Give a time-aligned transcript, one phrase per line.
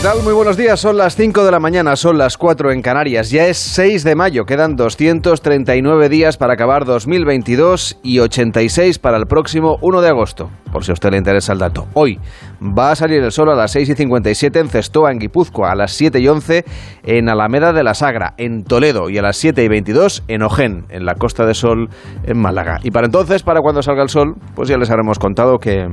[0.00, 0.22] ¿Qué tal?
[0.22, 0.80] Muy buenos días.
[0.80, 3.30] Son las 5 de la mañana, son las 4 en Canarias.
[3.30, 4.46] Ya es 6 de mayo.
[4.46, 10.50] Quedan 239 días para acabar 2022 y 86 para el próximo 1 de agosto.
[10.72, 11.86] Por si a usted le interesa el dato.
[11.92, 12.18] Hoy
[12.62, 15.74] va a salir el sol a las 6 y 57 en Cestoa, en Guipúzcoa, a
[15.74, 16.64] las 7 y 11
[17.02, 20.86] en Alameda de la Sagra, en Toledo, y a las 7 y 22 en Ojén,
[20.88, 21.90] en la Costa de Sol,
[22.24, 22.78] en Málaga.
[22.82, 25.86] Y para entonces, para cuando salga el sol, pues ya les habremos contado que...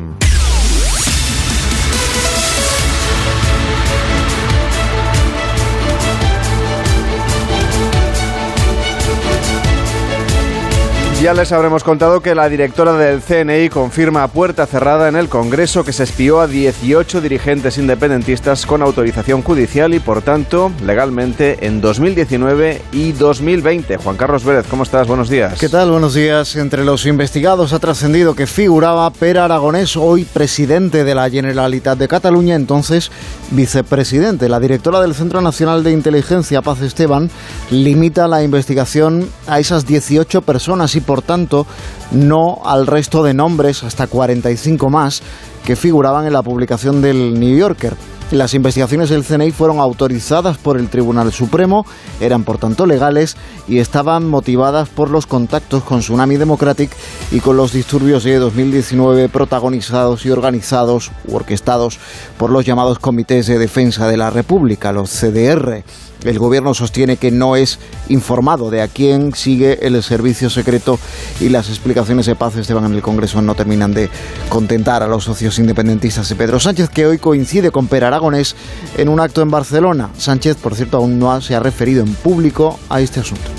[11.19, 15.29] Ya les habremos contado que la directora del CNI confirma a puerta cerrada en el
[15.29, 21.65] Congreso que se espió a 18 dirigentes independentistas con autorización judicial y, por tanto, legalmente
[21.65, 23.97] en 2019 y 2020.
[23.97, 25.07] Juan Carlos Vélez, ¿cómo estás?
[25.07, 25.59] Buenos días.
[25.59, 25.89] ¿Qué tal?
[25.89, 26.55] Buenos días.
[26.55, 32.07] Entre los investigados ha trascendido que figuraba Per Aragonés, hoy presidente de la Generalitat de
[32.07, 33.11] Cataluña, entonces
[33.49, 34.49] vicepresidente.
[34.49, 37.31] La directora del Centro Nacional de Inteligencia, Paz Esteban,
[37.71, 41.65] limita la investigación a esas 18 personas y por tanto
[42.11, 45.23] no al resto de nombres, hasta 45 más,
[45.65, 47.95] que figuraban en la publicación del New Yorker.
[48.31, 51.85] Las investigaciones del CNI fueron autorizadas por el Tribunal Supremo,
[52.19, 53.37] eran por tanto legales
[53.69, 56.91] y estaban motivadas por los contactos con Tsunami Democratic
[57.31, 61.99] y con los disturbios de 2019 protagonizados y organizados u orquestados
[62.37, 65.85] por los llamados Comités de Defensa de la República, los CDR.
[66.23, 67.79] El gobierno sostiene que no es
[68.09, 70.99] informado de a quién sigue el servicio secreto
[71.39, 74.09] y las explicaciones de Paz Esteban en el Congreso no terminan de
[74.49, 78.55] contentar a los socios independentistas de Pedro Sánchez, que hoy coincide con Per Aragonés
[78.97, 80.09] en un acto en Barcelona.
[80.17, 83.49] Sánchez, por cierto, aún no se ha referido en público a este asunto.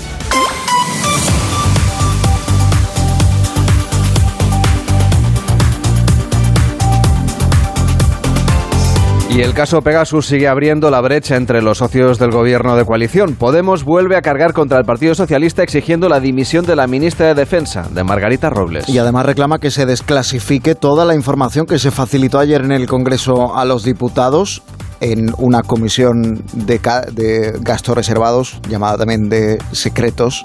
[9.29, 13.35] Y el caso Pegasus sigue abriendo la brecha entre los socios del gobierno de coalición.
[13.35, 17.35] Podemos vuelve a cargar contra el Partido Socialista exigiendo la dimisión de la ministra de
[17.35, 18.89] Defensa, de Margarita Robles.
[18.89, 22.87] Y además reclama que se desclasifique toda la información que se facilitó ayer en el
[22.87, 24.63] Congreso a los diputados
[24.99, 26.81] en una comisión de,
[27.13, 30.43] de gastos reservados, llamada también de secretos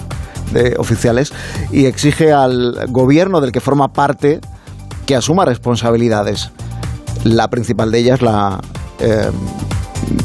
[0.53, 1.33] de oficiales,
[1.73, 4.41] y exige al gobierno del que forma parte
[5.07, 6.53] que asuma responsabilidades.
[7.23, 8.61] La principal de ellas, la,
[8.99, 9.31] eh,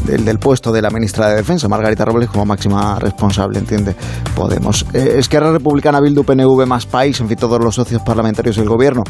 [0.09, 3.95] el del puesto de la ministra de Defensa, Margarita Robles, como máxima responsable, entiende
[4.35, 4.85] Podemos.
[4.93, 9.03] Eh, Esquerra Republicana, Bildu, PNV, Más País, en fin, todos los socios parlamentarios del gobierno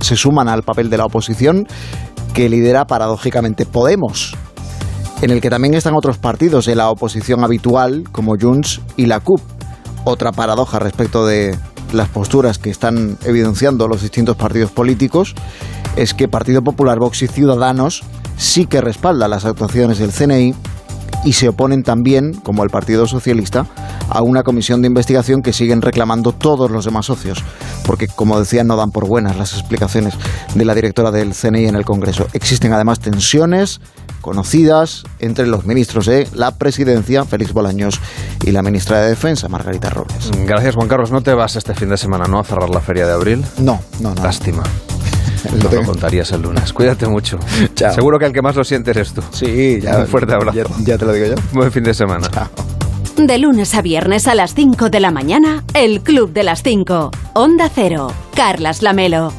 [0.00, 1.66] se suman al papel de la oposición
[2.34, 4.36] que lidera paradójicamente Podemos,
[5.22, 9.20] en el que también están otros partidos de la oposición habitual, como Junts y la
[9.20, 9.40] CUP.
[10.04, 11.56] Otra paradoja respecto de
[11.92, 15.34] las posturas que están evidenciando los distintos partidos políticos
[15.96, 18.02] es que Partido Popular, Vox y Ciudadanos
[18.36, 20.54] sí que respaldan las actuaciones del CNI
[21.24, 23.66] y se oponen también, como el Partido Socialista,
[24.08, 27.42] a una comisión de investigación que siguen reclamando todos los demás socios,
[27.84, 30.14] porque, como decía, no dan por buenas las explicaciones
[30.54, 32.26] de la directora del CNI en el Congreso.
[32.32, 33.80] Existen además tensiones
[34.20, 38.00] conocidas entre los ministros de la presidencia, Félix Bolaños,
[38.44, 40.30] y la ministra de Defensa, Margarita Robles.
[40.44, 41.12] Gracias, Juan Carlos.
[41.12, 43.44] ¿No te vas este fin de semana, no, a cerrar la feria de abril?
[43.58, 44.22] No, no, no.
[44.22, 44.62] Lástima.
[45.62, 46.72] No lo contarías el lunes.
[46.72, 47.38] Cuídate mucho.
[47.74, 47.94] Chao.
[47.94, 49.22] Seguro que el que más lo siente eres tú.
[49.32, 49.98] Sí, ya.
[49.98, 50.56] Un fuerte abrazo.
[50.56, 51.34] Ya, ya te lo digo yo.
[51.52, 52.28] Buen fin de semana.
[52.30, 52.48] Chao.
[53.16, 57.10] De lunes a viernes a las 5 de la mañana, El Club de las 5.
[57.34, 58.12] Onda Cero.
[58.34, 59.32] Carlas Lamelo.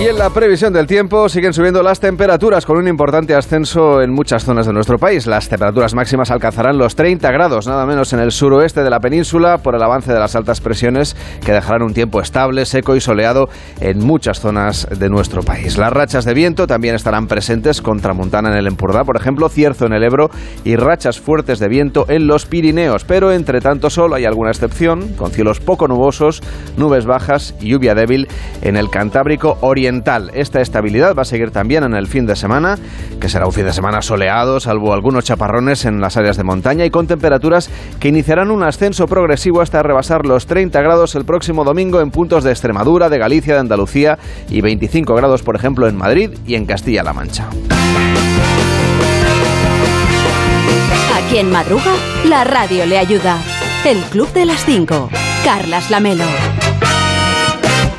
[0.00, 4.10] Y en la previsión del tiempo siguen subiendo las temperaturas con un importante ascenso en
[4.10, 5.26] muchas zonas de nuestro país.
[5.26, 9.58] Las temperaturas máximas alcanzarán los 30 grados, nada menos en el suroeste de la península,
[9.58, 13.50] por el avance de las altas presiones que dejarán un tiempo estable, seco y soleado
[13.82, 15.76] en muchas zonas de nuestro país.
[15.76, 19.84] Las rachas de viento también estarán presentes con tramontana en el Empordà, por ejemplo, cierzo
[19.84, 20.30] en el Ebro
[20.64, 23.04] y rachas fuertes de viento en los Pirineos.
[23.04, 26.40] Pero entre tanto sol hay alguna excepción, con cielos poco nubosos,
[26.78, 28.28] nubes bajas y lluvia débil
[28.62, 29.89] en el Cantábrico Oriental.
[30.34, 32.78] Esta estabilidad va a seguir también en el fin de semana,
[33.20, 36.84] que será un fin de semana soleado, salvo algunos chaparrones en las áreas de montaña
[36.84, 41.64] y con temperaturas que iniciarán un ascenso progresivo hasta rebasar los 30 grados el próximo
[41.64, 45.96] domingo en puntos de Extremadura, de Galicia, de Andalucía y 25 grados, por ejemplo, en
[45.96, 47.48] Madrid y en Castilla-La Mancha.
[51.16, 51.94] Aquí en Madruga,
[52.24, 53.38] la radio le ayuda.
[53.84, 55.08] El Club de las 5.
[55.44, 56.24] Carlas Lamelo.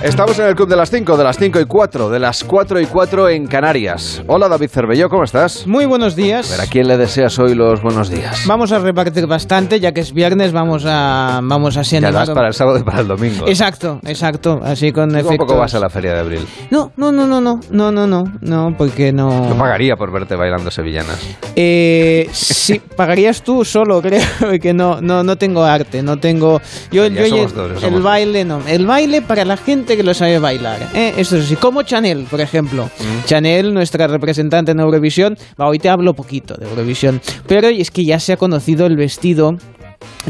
[0.03, 2.81] Estamos en el Club de las 5, de las 5 y 4, de las 4
[2.81, 4.23] y 4 en Canarias.
[4.25, 5.67] Hola David Cervelló, ¿cómo estás?
[5.67, 6.59] Muy buenos días.
[6.59, 8.47] ¿a quién le deseas hoy los buenos días?
[8.47, 12.47] Vamos a repartir bastante, ya que es viernes, vamos a vamos así Ya das para
[12.47, 13.47] el sábado y para el domingo.
[13.47, 15.37] Exacto, exacto, así con efectos.
[15.37, 16.47] poco vas a la feria de abril?
[16.71, 19.49] No, no, no, no, no, no, no, no, no, porque no...
[19.49, 21.19] Yo pagaría por verte bailando sevillanas.
[21.55, 24.23] Eh, sí, pagarías tú solo, creo,
[24.59, 26.59] que no, no, no tengo arte, no tengo...
[26.91, 27.47] Yo, yo,
[27.83, 28.61] el baile, no.
[28.67, 30.79] El baile para la gente que lo sabe bailar.
[30.93, 31.13] ¿eh?
[31.17, 31.55] Esto es así.
[31.55, 32.85] Como Chanel, por ejemplo.
[32.85, 33.25] Mm.
[33.25, 35.37] Chanel, nuestra representante en Eurovisión.
[35.57, 37.21] hoy te hablo poquito de Eurovisión.
[37.47, 39.57] Pero es que ya se ha conocido el vestido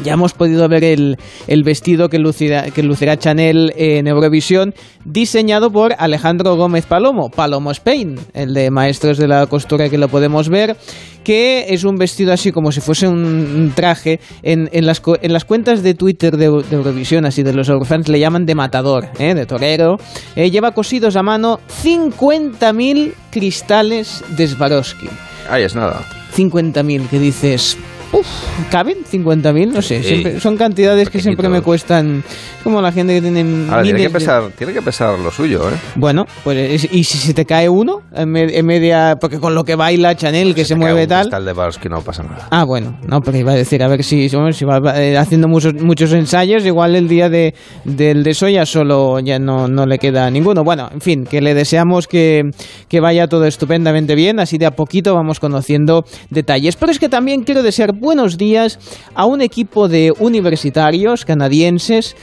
[0.03, 4.73] ya hemos podido ver el, el vestido que lucirá, que lucirá Chanel en Eurovisión,
[5.06, 10.07] diseñado por Alejandro Gómez Palomo, Palomo Spain, el de Maestros de la Costura que lo
[10.07, 10.75] podemos ver,
[11.23, 14.19] que es un vestido así como si fuese un traje.
[14.44, 18.19] En, en, las, en las cuentas de Twitter de, Eurovisión, así de los Eurofans, le
[18.19, 19.33] llaman de matador, ¿eh?
[19.33, 19.97] de torero.
[20.35, 25.07] Eh, lleva cosidos a mano 50.000 cristales de Swarovski.
[25.50, 26.01] Ahí es nada.
[26.35, 27.77] 50.000, que dices,
[28.13, 28.27] Uf,
[28.69, 29.71] ¿caben 50.000?
[29.71, 32.23] No sé, son cantidades que siempre me cuestan
[32.63, 35.73] como la gente que tiene Ahora, tiene que, pesar, tiene que pesar lo suyo, ¿eh?
[35.95, 39.15] Bueno, pues y si se te cae uno en, media...
[39.19, 41.29] Porque con lo que baila Chanel, que se, mueve tal...
[41.29, 42.47] tal de que no pasa nada.
[42.51, 45.73] Ah, bueno, no, pero iba a decir, a ver si, si va eh, haciendo muchos,
[45.75, 47.53] muchos ensayos, igual el día de,
[47.85, 50.63] del de Soya solo ya no, no le queda ninguno.
[50.63, 52.43] Bueno, en fin, que le deseamos que,
[52.89, 56.75] que vaya todo estupendamente bien, así de a poquito vamos conociendo detalles.
[56.75, 58.80] Pero es que también quiero desear buenos días
[59.13, 62.15] a un equipo de universitarios canadienses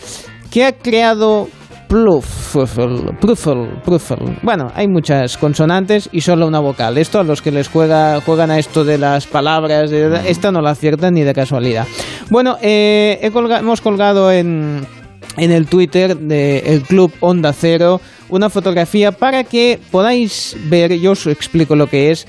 [0.51, 1.49] que ha creado
[1.89, 2.67] Pluffle,
[4.43, 6.99] Bueno, hay muchas consonantes y solo una vocal.
[6.99, 10.71] Esto a los que les juega, juegan a esto de las palabras, esta no la
[10.71, 11.87] aciertan ni de casualidad.
[12.29, 14.85] Bueno, eh, hemos colgado en,
[15.37, 21.27] en el Twitter del Club Onda Cero una fotografía para que podáis ver, yo os
[21.27, 22.27] explico lo que es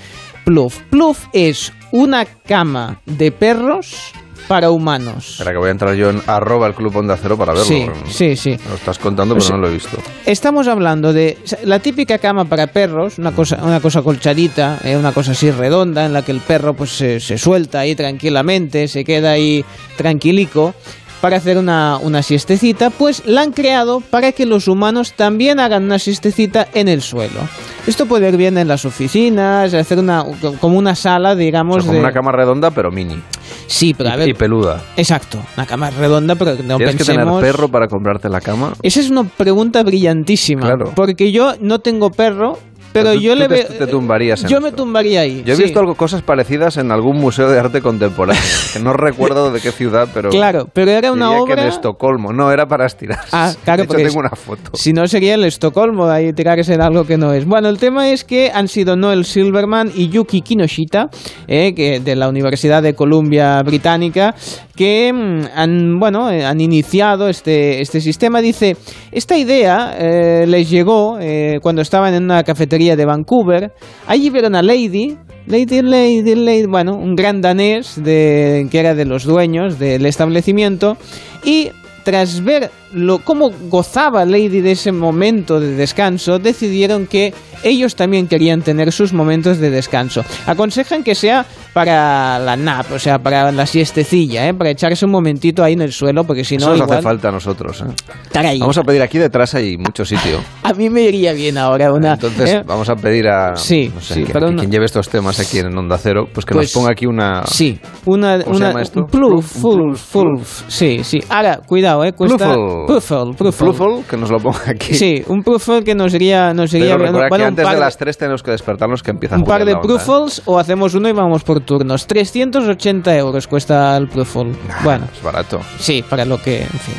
[0.50, 0.80] Pluff.
[0.90, 4.12] Pluff es una cama de perros
[4.48, 5.34] para humanos.
[5.34, 7.68] Espera que voy a entrar yo en arroba el Club Onda Cero para verlo.
[7.68, 8.58] Sí, sí, sí.
[8.68, 9.96] Lo estás contando, pero no lo he visto.
[10.26, 15.12] Estamos hablando de la típica cama para perros, una cosa, una cosa colchadita, eh, una
[15.12, 19.06] cosa así redonda, en la que el perro pues se, se suelta ahí tranquilamente, se
[19.06, 19.64] queda ahí
[19.98, 20.74] tranquilico
[21.22, 25.84] para hacer una, una siestecita, pues la han creado para que los humanos también hagan
[25.84, 27.40] una siestecita en el suelo.
[27.88, 30.24] Esto puede ir bien en las oficinas, hacer una
[30.60, 31.86] como una sala, digamos.
[31.86, 33.20] como una cama redonda, pero mini.
[33.68, 34.30] Sí, pero a ver.
[34.30, 34.82] Y peluda.
[34.96, 38.74] Exacto, una cama redonda, pero no ¿Tienes que tener perro para comprarte la cama?
[38.82, 40.62] Esa es una pregunta brillantísima.
[40.62, 40.92] Claro.
[40.96, 42.58] Porque yo no tengo perro,
[42.94, 43.68] pero yo le veo.
[43.68, 45.44] Te, tumbarías Yo me tumbaría ahí.
[45.46, 48.42] Yo he visto algo, cosas parecidas en algún museo de arte contemporáneo.
[48.74, 50.30] que no recuerdo de qué ciudad, pero.
[50.30, 51.56] Claro, pero era una obra.
[51.56, 52.34] que en Estocolmo.
[52.34, 53.20] No, era para estirar.
[53.32, 54.72] Ah, claro, de hecho, tengo una foto.
[54.74, 57.46] Si no sería el Estocolmo, ahí tirarse en algo que no es.
[57.46, 61.10] Bueno, el tema es que han sido Noel Silverman y Yuki Kinoshita,
[61.48, 64.36] eh, que de la Universidad de Columbia Británica,
[64.80, 68.40] que mm, han, bueno, eh, han iniciado este, este sistema.
[68.40, 68.78] Dice,
[69.12, 73.74] esta idea eh, les llegó eh, cuando estaban en una cafetería de Vancouver.
[74.08, 79.24] Allí vieron a Lady, Lady, Lady, Lady, bueno, un gran danés que era de los
[79.24, 80.98] dueños del establecimiento
[81.44, 81.70] y
[82.04, 87.34] tras ver lo, cómo gozaba Lady de ese momento de descanso, decidieron que
[87.64, 90.24] ellos también querían tener sus momentos de descanso.
[90.46, 94.54] Aconsejan que sea para la nap, o sea, para la siestecilla, ¿eh?
[94.54, 96.74] para echarse un momentito ahí en el suelo, porque si no.
[96.74, 97.82] Eso nos hace falta a nosotros.
[97.82, 98.58] ¿eh?
[98.60, 100.40] Vamos a pedir aquí detrás hay mucho sitio.
[100.64, 102.14] a mí me iría bien ahora una.
[102.14, 102.64] Entonces ¿eh?
[102.66, 103.56] vamos a pedir a.
[103.56, 106.92] Sí, sí, quien lleve estos temas aquí en Onda Cero, pues que nos pues ponga
[106.92, 107.46] aquí una.
[107.46, 108.40] Sí, una.
[108.44, 109.08] ¿Cómo una se llama esto?
[109.42, 111.20] full, full, Sí, sí.
[111.30, 112.14] Ahora, cuidado, ¿eh?
[112.14, 112.56] Cuesta.
[112.88, 114.04] Pluffle.
[114.10, 114.94] que nos lo ponga aquí.
[114.94, 116.54] Sí, un Pluffle que nos iría.
[116.54, 119.44] Nos iría Pero bueno, que antes de las tres tenemos que despertarnos que empieza Un
[119.44, 122.08] par de Pluffles o hacemos uno y vamos por turnos.
[122.08, 124.56] 380 euros cuesta el Profol.
[124.84, 125.60] bueno, es barato.
[125.78, 126.96] Sí, para lo que, en fin.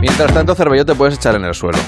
[0.00, 1.78] Mientras tanto, Cervello te puedes echar en el suelo.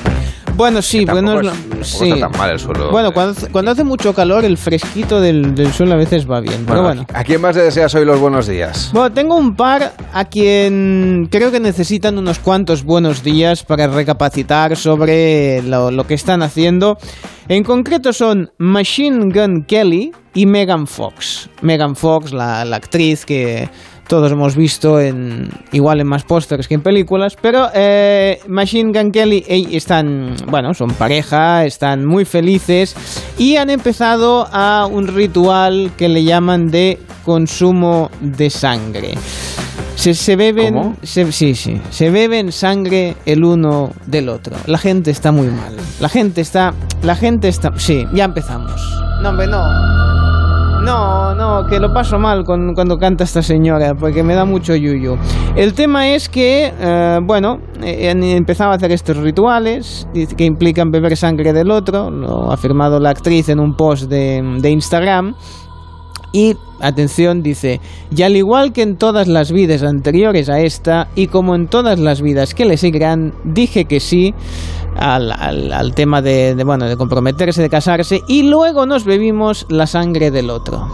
[0.56, 1.40] Bueno, sí, bueno,
[1.82, 2.10] sí.
[2.10, 2.90] Está tan mal el suelo.
[2.90, 6.64] Bueno, cuando, hace mucho calor, el fresquito del, suelo a veces va bien.
[6.66, 7.06] pero bueno.
[7.12, 8.90] ¿A quién más le deseas hoy los buenos días?
[8.92, 14.76] Bueno, tengo un par a quien creo que necesitan unos cuantos buenos días para recapacitar
[14.76, 16.98] sobre lo, lo que están haciendo.
[17.48, 21.50] En concreto son Machine Gun Kelly y Megan Fox.
[21.62, 23.68] Megan Fox, la, la actriz que
[24.08, 29.10] todos hemos visto en igual en más pósters que en películas, pero eh, Machine Gun
[29.12, 32.94] Kelly están, bueno, son pareja, están muy felices
[33.38, 39.14] y han empezado a un ritual que le llaman de consumo de sangre.
[39.96, 44.56] Se, se beben, se- sí, sí, se beben sangre el uno del otro.
[44.66, 45.74] La gente está muy mal.
[46.00, 48.72] La gente está, la gente está, sí, ya empezamos.
[49.22, 50.23] No, hombre, no.
[50.84, 54.76] No, no, que lo paso mal con, cuando canta esta señora, porque me da mucho
[54.76, 55.16] yuyu.
[55.56, 60.90] El tema es que, eh, bueno, eh, han empezado a hacer estos rituales que implican
[60.90, 65.34] beber sangre del otro, lo ha afirmado la actriz en un post de Instagram.
[66.34, 67.80] Y, atención, dice,
[68.14, 71.98] y al igual que en todas las vidas anteriores a esta, y como en todas
[71.98, 74.34] las vidas que le seguirán, dije que sí
[74.96, 79.66] al, al- al tema de, de, bueno, de comprometerse, de casarse, y luego nos bebimos
[79.68, 80.86] la sangre del otro.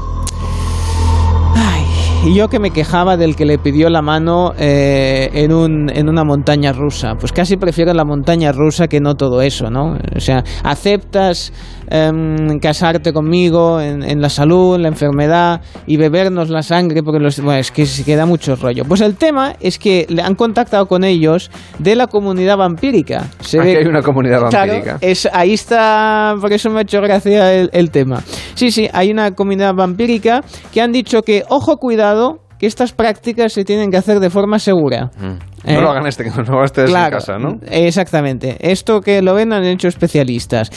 [1.55, 1.85] Ay,
[2.31, 6.09] y yo que me quejaba del que le pidió la mano eh, en, un, en
[6.09, 7.15] una montaña rusa.
[7.19, 9.97] Pues casi prefiero la montaña rusa que no todo eso, ¿no?
[10.17, 11.53] O sea, aceptas
[11.91, 17.21] em, casarte conmigo en, en la salud, en la enfermedad y bebernos la sangre porque
[17.21, 18.85] los, bueno, es que se queda mucho rollo.
[18.85, 23.25] Pues el tema es que le han contactado con ellos de la comunidad vampírica.
[23.41, 24.83] Se Aquí ve- hay una comunidad vampírica.
[24.83, 28.23] Claro, es, ahí está, por eso me ha hecho gracia el, el tema.
[28.55, 30.43] Sí, sí, hay una comunidad vampírica
[30.73, 34.59] que han dicho que, ojo, cuidado, que estas prácticas se tienen que hacer de forma
[34.59, 35.11] segura.
[35.19, 35.69] Mm.
[35.69, 37.59] Eh, No lo hagan este, que no lo estés en casa, ¿no?
[37.71, 38.59] Exactamente.
[38.61, 40.71] Esto que lo ven han hecho especialistas.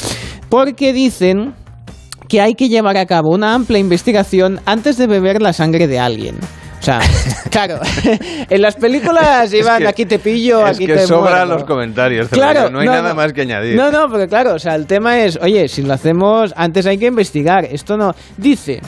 [0.48, 1.54] Porque dicen
[2.30, 6.00] que hay que llevar a cabo una amplia investigación antes de beber la sangre de
[6.00, 6.38] alguien.
[6.80, 7.02] O sea,
[7.52, 7.80] claro,
[8.50, 12.30] en las películas iban que- aquí te pillo, es aquí que te sobran los comentarios.
[12.30, 13.76] Claro, no hay nada más que añadir.
[13.76, 16.98] No, no, porque claro, o sea, el tema es, oye, si lo hacemos, antes hay
[16.98, 17.66] que investigar.
[17.66, 18.14] Esto no.
[18.38, 18.80] Dice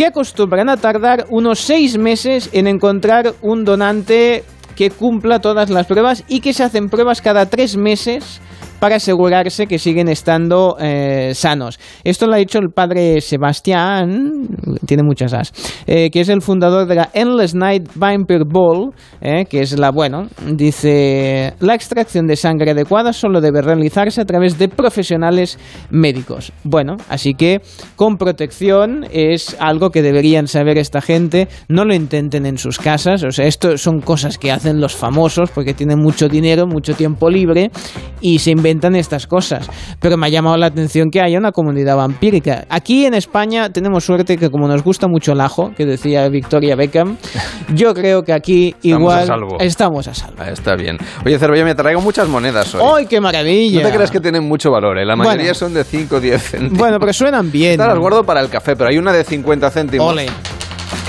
[0.00, 5.86] que acostumbran a tardar unos seis meses en encontrar un donante que cumpla todas las
[5.86, 8.40] pruebas y que se hacen pruebas cada tres meses
[8.80, 11.78] para asegurarse que siguen estando eh, sanos.
[12.02, 14.48] Esto lo ha dicho el padre Sebastián,
[14.86, 15.52] tiene muchas as,
[15.86, 19.90] eh, que es el fundador de la Endless Night Vampire Ball, eh, que es la,
[19.90, 25.58] bueno, dice, la extracción de sangre adecuada solo debe realizarse a través de profesionales
[25.90, 26.52] médicos.
[26.64, 27.60] Bueno, así que
[27.96, 33.22] con protección es algo que deberían saber esta gente, no lo intenten en sus casas,
[33.24, 37.28] o sea, esto son cosas que hacen los famosos porque tienen mucho dinero, mucho tiempo
[37.28, 37.70] libre
[38.22, 39.68] y se inventan estas cosas.
[40.00, 42.64] Pero me ha llamado la atención que haya una comunidad vampírica.
[42.68, 46.76] Aquí en España tenemos suerte que como nos gusta mucho el ajo, que decía Victoria
[46.76, 47.16] Beckham,
[47.74, 49.56] yo creo que aquí Estamos igual a salvo.
[49.60, 50.36] estamos a salvo.
[50.38, 50.96] Ah, está bien.
[51.24, 52.82] Oye, Cervella, me traigo muchas monedas hoy.
[53.00, 53.82] ¡Ay, qué maravilla!
[53.82, 55.04] No te creas que tienen mucho valor, ¿eh?
[55.04, 55.54] La mayoría Bueno.
[55.54, 56.78] son de 5 o 10 céntimos.
[56.78, 57.72] Bueno, pero suenan bien.
[57.72, 60.12] Estas las guardo para el café, pero hay una de 50 céntimos.
[60.12, 60.26] Ole.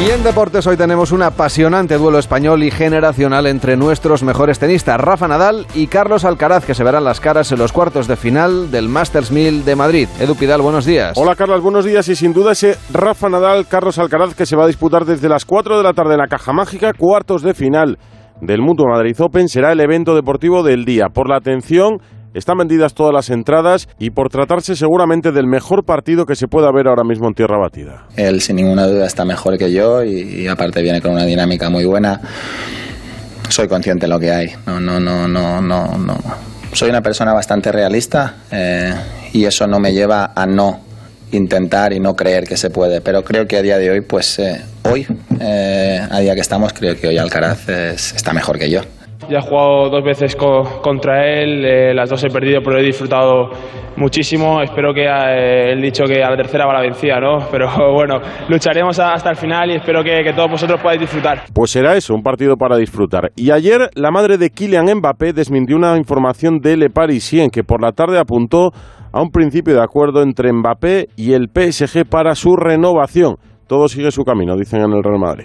[0.00, 5.00] Y en deportes hoy tenemos un apasionante duelo español y generacional entre nuestros mejores tenistas,
[5.00, 8.70] Rafa Nadal y Carlos Alcaraz, que se verán las caras en los cuartos de final
[8.70, 10.08] del Masters 1000 de Madrid.
[10.20, 11.18] Edu Pidal, buenos días.
[11.18, 14.64] Hola Carlos, buenos días y sin duda ese Rafa Nadal, Carlos Alcaraz que se va
[14.64, 17.98] a disputar desde las 4 de la tarde en la Caja Mágica, cuartos de final
[18.40, 21.06] del Mutuo Madrid Open, será el evento deportivo del día.
[21.12, 21.98] Por la atención,
[22.38, 26.70] están vendidas todas las entradas y por tratarse seguramente del mejor partido que se pueda
[26.72, 28.06] ver ahora mismo en tierra batida.
[28.16, 31.84] Él sin ninguna duda está mejor que yo y, aparte viene con una dinámica muy
[31.84, 32.20] buena.
[33.48, 34.48] Soy consciente de lo que hay.
[34.66, 36.18] No, no, no, no, no.
[36.72, 38.94] Soy una persona bastante realista eh,
[39.32, 40.80] y eso no me lleva a no
[41.32, 43.00] intentar y no creer que se puede.
[43.00, 45.06] Pero creo que a día de hoy, pues eh, hoy,
[45.40, 48.82] eh, a día que estamos, creo que hoy Alcaraz es- está mejor que yo.
[49.28, 52.82] Ya he jugado dos veces co- contra él, eh, las dos he perdido, pero he
[52.82, 53.50] disfrutado
[53.96, 54.62] muchísimo.
[54.62, 57.38] Espero que eh, el dicho que a la tercera va la vencida, ¿no?
[57.50, 61.42] Pero bueno, lucharemos hasta el final y espero que, que todos vosotros podáis disfrutar.
[61.52, 63.30] Pues será eso, un partido para disfrutar.
[63.36, 67.82] Y ayer la madre de Kylian Mbappé desmintió una información de Le Parisien que por
[67.82, 68.70] la tarde apuntó
[69.12, 73.36] a un principio de acuerdo entre Mbappé y el PSG para su renovación.
[73.66, 75.44] Todo sigue su camino, dicen en el Real Madrid.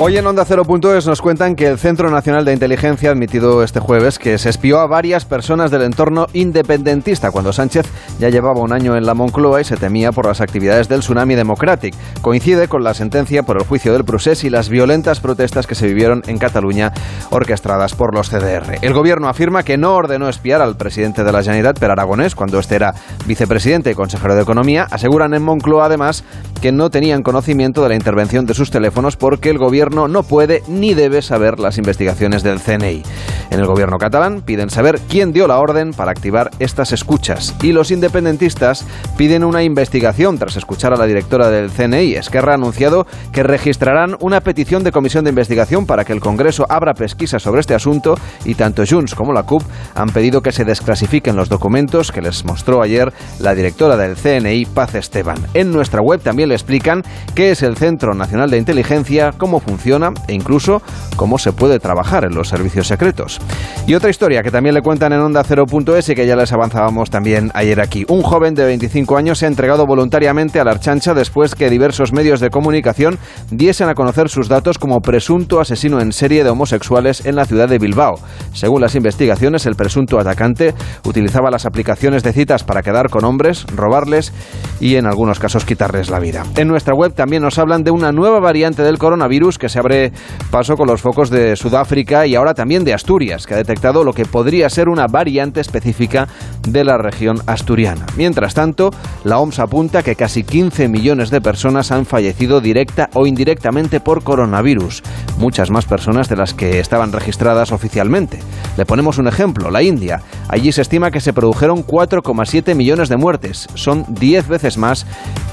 [0.00, 3.78] Hoy en Onda 0.es nos cuentan que el Centro Nacional de Inteligencia ha admitido este
[3.78, 7.86] jueves que se espió a varias personas del entorno independentista cuando Sánchez
[8.18, 11.36] ya llevaba un año en la Moncloa y se temía por las actividades del Tsunami
[11.36, 11.94] Democratic.
[12.22, 15.86] Coincide con la sentencia por el juicio del Procés y las violentas protestas que se
[15.86, 16.92] vivieron en Cataluña
[17.30, 18.78] orquestadas por los CDR.
[18.82, 22.58] El gobierno afirma que no ordenó espiar al presidente de la Generalitat, Per Aragonés, cuando
[22.58, 22.94] este era
[23.26, 24.88] vicepresidente y consejero de Economía.
[24.90, 26.24] Aseguran en Moncloa además
[26.60, 30.62] que no tenían conocimiento de la intervención de sus teléfonos porque el gobierno no puede
[30.68, 33.02] ni debe saber las investigaciones del CNI.
[33.50, 37.72] En el gobierno catalán piden saber quién dio la orden para activar estas escuchas y
[37.72, 38.86] los independentistas
[39.16, 42.14] piden una investigación tras escuchar a la directora del CNI.
[42.14, 46.66] Esquerra ha anunciado que registrarán una petición de comisión de investigación para que el Congreso
[46.68, 48.14] abra pesquisa sobre este asunto
[48.44, 49.62] y tanto Junts como la CUP
[49.94, 54.66] han pedido que se desclasifiquen los documentos que les mostró ayer la directora del CNI,
[54.66, 55.38] Paz Esteban.
[55.54, 57.02] En nuestra web también le explican
[57.34, 60.82] qué es el Centro Nacional de Inteligencia, cómo funciona funciona e incluso
[61.16, 63.40] cómo se puede trabajar en los servicios secretos.
[63.88, 67.10] Y otra historia que también le cuentan en Onda 0.es y que ya les avanzábamos
[67.10, 68.04] también ayer aquí.
[68.08, 72.12] Un joven de 25 años se ha entregado voluntariamente a la Archancha después que diversos
[72.12, 73.18] medios de comunicación
[73.50, 77.68] diesen a conocer sus datos como presunto asesino en serie de homosexuales en la ciudad
[77.68, 78.14] de Bilbao.
[78.52, 80.72] Según las investigaciones, el presunto atacante
[81.04, 84.32] utilizaba las aplicaciones de citas para quedar con hombres, robarles
[84.80, 86.44] y en algunos casos quitarles la vida.
[86.56, 90.12] En nuestra web también nos hablan de una nueva variante del coronavirus se abre
[90.50, 94.12] paso con los focos de Sudáfrica y ahora también de Asturias, que ha detectado lo
[94.12, 96.28] que podría ser una variante específica
[96.66, 98.06] de la región asturiana.
[98.16, 98.90] Mientras tanto,
[99.24, 104.22] la OMS apunta que casi 15 millones de personas han fallecido directa o indirectamente por
[104.22, 105.02] coronavirus,
[105.38, 108.40] muchas más personas de las que estaban registradas oficialmente.
[108.76, 110.22] Le ponemos un ejemplo, la India.
[110.48, 115.06] Allí se estima que se produjeron 4,7 millones de muertes, son 10 veces más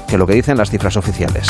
[0.08, 1.48] que lo que dicen las cifras oficiales.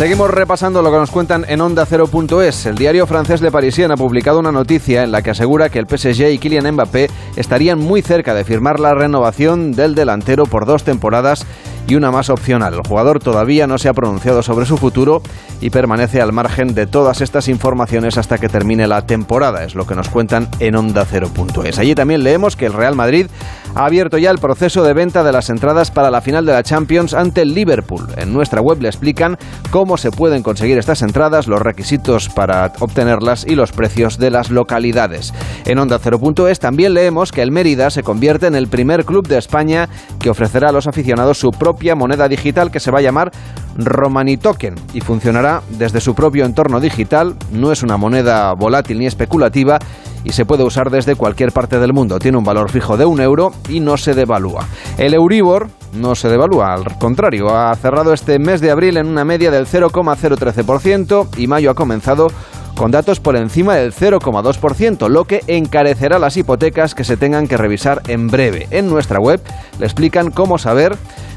[0.00, 2.64] Seguimos repasando lo que nos cuentan en Onda 0.es.
[2.64, 5.86] El diario francés Le Parisien ha publicado una noticia en la que asegura que el
[5.86, 10.84] PSG y Kylian Mbappé estarían muy cerca de firmar la renovación del delantero por dos
[10.84, 11.44] temporadas
[11.86, 12.74] y una más opcional.
[12.74, 15.22] El jugador todavía no se ha pronunciado sobre su futuro
[15.60, 19.86] y permanece al margen de todas estas informaciones hasta que termine la temporada, es lo
[19.86, 21.78] que nos cuentan en Onda 0.es.
[21.78, 23.26] Allí también leemos que el Real Madrid
[23.74, 26.62] ha abierto ya el proceso de venta de las entradas para la final de la
[26.62, 28.08] Champions ante el Liverpool.
[28.16, 29.36] En nuestra web le explican
[29.70, 34.50] cómo se pueden conseguir estas entradas, los requisitos para obtenerlas y los precios de las
[34.50, 35.32] localidades.
[35.66, 39.38] En Onda 0.es también leemos que el Mérida se convierte en el primer club de
[39.38, 39.88] España
[40.18, 41.50] que ofrecerá a los aficionados su
[41.94, 43.30] moneda digital que se va a llamar
[43.76, 47.36] Romani Token y funcionará desde su propio entorno digital.
[47.52, 49.78] No es una moneda volátil ni especulativa
[50.24, 52.18] y se puede usar desde cualquier parte del mundo.
[52.18, 54.66] Tiene un valor fijo de un euro y no se devalúa.
[54.98, 59.24] El Euribor no se devalúa, al contrario, ha cerrado este mes de abril en una
[59.24, 62.28] media del 0,013% y mayo ha comenzado
[62.76, 67.56] con datos por encima del 0,2%, lo que encarecerá las hipotecas que se tengan que
[67.56, 68.66] revisar en breve.
[68.70, 69.40] En nuestra web
[69.78, 70.96] le explican cómo saber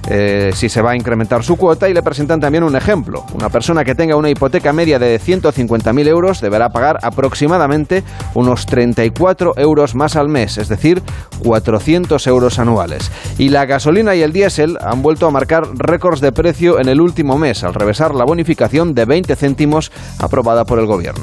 [0.10, 3.26] eh, si se va a incrementar su cuota y le presentan también un ejemplo.
[3.34, 9.54] Una persona que tenga una hipoteca media de 150.000 euros deberá pagar aproximadamente unos 34
[9.58, 11.02] euros más al mes, es decir,
[11.44, 13.12] 400 euros anuales.
[13.38, 17.00] Y la gasolina y el diésel han vuelto a marcar récords de precio en el
[17.00, 21.23] último mes, al revesar la bonificación de 20 céntimos aprobada por el gobierno.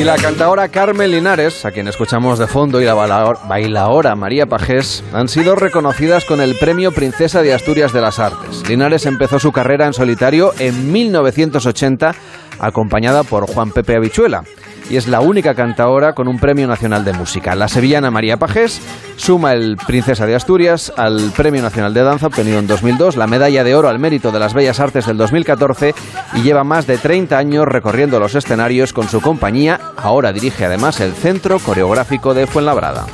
[0.00, 5.04] Y la cantadora Carmen Linares, a quien escuchamos de fondo, y la bailaora María Pajés
[5.12, 8.66] han sido reconocidas con el Premio Princesa de Asturias de las Artes.
[8.66, 12.14] Linares empezó su carrera en solitario en 1980,
[12.60, 14.44] acompañada por Juan Pepe Habichuela
[14.90, 17.54] y es la única cantadora con un premio nacional de música.
[17.54, 18.82] La sevillana María Pajés
[19.16, 23.64] suma el Princesa de Asturias al Premio Nacional de Danza obtenido en 2002, la medalla
[23.64, 25.94] de oro al mérito de las Bellas Artes del 2014
[26.34, 29.80] y lleva más de 30 años recorriendo los escenarios con su compañía.
[29.96, 33.06] Ahora dirige además el Centro Coreográfico de Fuenlabrada.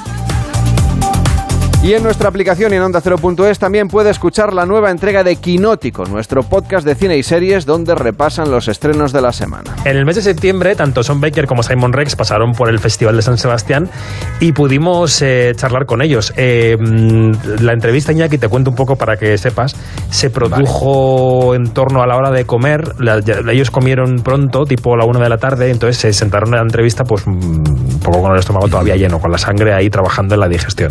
[1.86, 5.36] Y en nuestra aplicación y en Onda 0.es también puede escuchar la nueva entrega de
[5.36, 9.76] Quinótico, nuestro podcast de cine y series donde repasan los estrenos de la semana.
[9.84, 13.14] En el mes de septiembre, tanto Son Baker como Simon Rex pasaron por el Festival
[13.14, 13.88] de San Sebastián
[14.40, 16.32] y pudimos eh, charlar con ellos.
[16.36, 16.76] Eh,
[17.60, 19.76] la entrevista, Iñaki, te cuento un poco para que sepas,
[20.10, 22.96] se produjo en torno a la hora de comer.
[23.48, 27.04] ellos comieron pronto, tipo la una de la tarde, entonces se sentaron en la entrevista
[27.04, 27.62] pues un
[28.02, 30.90] poco con el estómago todavía lleno, con la sangre ahí trabajando en la digestión.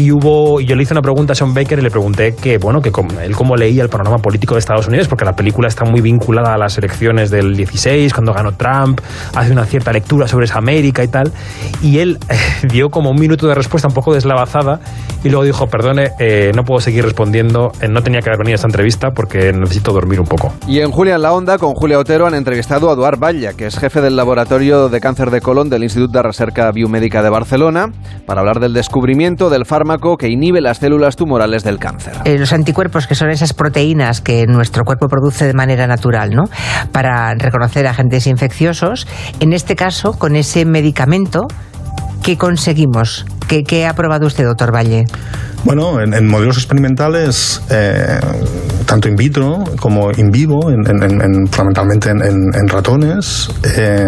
[0.00, 2.80] Y hubo yo le hice una pregunta a Sean Baker y le pregunté que bueno
[2.80, 2.90] que
[3.22, 6.54] él cómo leía el panorama político de Estados Unidos porque la película está muy vinculada
[6.54, 9.00] a las elecciones del 16 cuando ganó Trump
[9.34, 11.32] hace una cierta lectura sobre esa América y tal
[11.82, 12.18] y él
[12.72, 14.80] dio como un minuto de respuesta un poco deslavazada
[15.22, 18.54] y luego dijo perdone eh, no puedo seguir respondiendo eh, no tenía que haber venido
[18.54, 21.74] a esta entrevista porque necesito dormir un poco y en Julia en la Onda con
[21.74, 25.42] Julia Otero han entrevistado a Eduard Valla que es jefe del laboratorio de cáncer de
[25.42, 27.92] colon del Instituto de Recerca Biomédica de Barcelona
[28.24, 32.12] para hablar del descubrimiento del fármaco que inhibe las células tumorales del cáncer.
[32.24, 36.44] Eh, los anticuerpos, que son esas proteínas que nuestro cuerpo produce de manera natural, ¿no?
[36.92, 39.06] Para reconocer agentes infecciosos,
[39.40, 41.46] en este caso, con ese medicamento,
[42.22, 43.24] ¿qué conseguimos?
[43.48, 45.06] ¿Qué, ha probado usted, doctor Valle?
[45.64, 48.20] Bueno, en, modelos experimentales, eh,
[48.86, 50.84] tanto in vitro como in vivo, en,
[51.48, 54.06] fundamentalmente en, ratones, eh,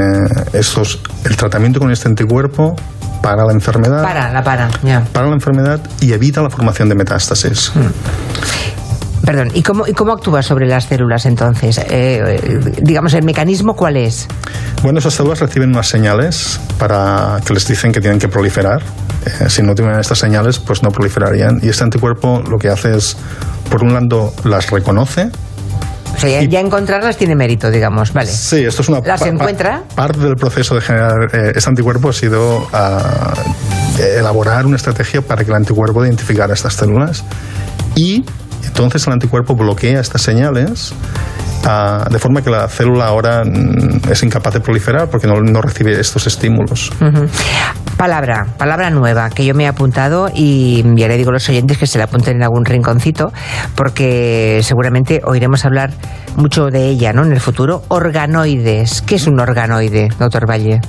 [0.53, 2.77] estos, el tratamiento con este anticuerpo
[3.23, 4.03] para la enfermedad.
[4.03, 4.69] Para, la para,
[5.13, 7.73] Para la enfermedad y evita la formación de metástasis.
[7.75, 9.25] Hmm.
[9.25, 11.79] Perdón, ¿y cómo, ¿y cómo actúa sobre las células entonces?
[11.79, 14.27] Eh, eh, digamos, ¿el mecanismo cuál es?
[14.83, 18.83] Bueno, esas células reciben unas señales para que les dicen que tienen que proliferar.
[19.25, 21.61] Eh, si no tienen estas señales, pues no proliferarían.
[21.63, 23.17] Y este anticuerpo lo que hace es,
[23.71, 25.31] por un lado, las reconoce
[26.14, 28.31] o sea, ya, encontrarlas tiene mérito, digamos, vale.
[28.31, 29.83] Sí, esto es una ¿Las encuentra?
[29.94, 33.35] parte del proceso de generar eh, este anticuerpo ha sido ah,
[33.98, 37.25] elaborar una estrategia para que el anticuerpo identificara estas células
[37.94, 38.25] y
[38.64, 40.94] entonces el anticuerpo bloquea estas señales
[41.64, 45.61] ah, de forma que la célula ahora mm, es incapaz de proliferar porque no, no
[45.61, 46.92] recibe estos estímulos.
[48.03, 51.79] Palabra, palabra nueva que yo me he apuntado y ya le digo a los oyentes
[51.79, 53.33] que se la apunten en algún rinconcito
[53.77, 55.93] porque seguramente oiremos hablar
[56.35, 57.23] mucho de ella ¿no?
[57.23, 57.85] en el futuro.
[57.87, 59.03] Organoides.
[59.03, 60.81] ¿Qué es un organoide, doctor Valle?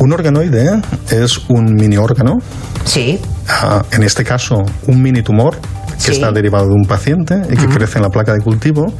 [0.00, 2.38] Un organoide es un mini órgano.
[2.84, 3.20] Sí.
[3.48, 5.56] Ah, en este caso, un mini tumor
[6.04, 8.92] que está derivado de un paciente y que crece en la placa de cultivo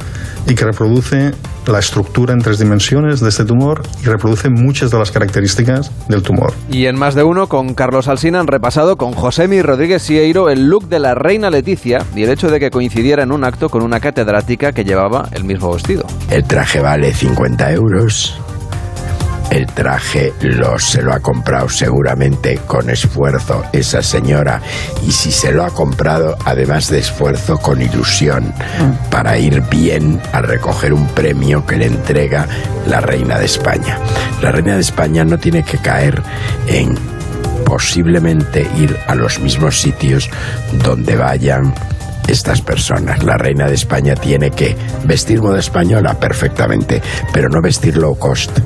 [0.47, 1.33] y que reproduce
[1.71, 6.23] la estructura en tres dimensiones de este tumor y reproduce muchas de las características del
[6.23, 6.53] tumor.
[6.69, 10.67] Y en más de uno, con Carlos Alsina han repasado con Josemi Rodríguez Sieiro el
[10.67, 13.83] look de la reina Leticia y el hecho de que coincidiera en un acto con
[13.83, 16.05] una catedrática que llevaba el mismo vestido.
[16.29, 18.39] El traje vale 50 euros
[19.49, 24.61] el traje lo, se lo ha comprado seguramente con esfuerzo esa señora
[25.05, 29.09] y si se lo ha comprado además de esfuerzo con ilusión mm.
[29.09, 32.47] para ir bien a recoger un premio que le entrega
[32.87, 33.97] la reina de España.
[34.41, 36.21] La reina de España no tiene que caer
[36.67, 36.95] en
[37.65, 40.29] posiblemente ir a los mismos sitios
[40.83, 41.73] donde vayan
[42.27, 43.23] estas personas.
[43.23, 47.01] La reina de España tiene que vestir moda española perfectamente,
[47.33, 48.59] pero no vestir low cost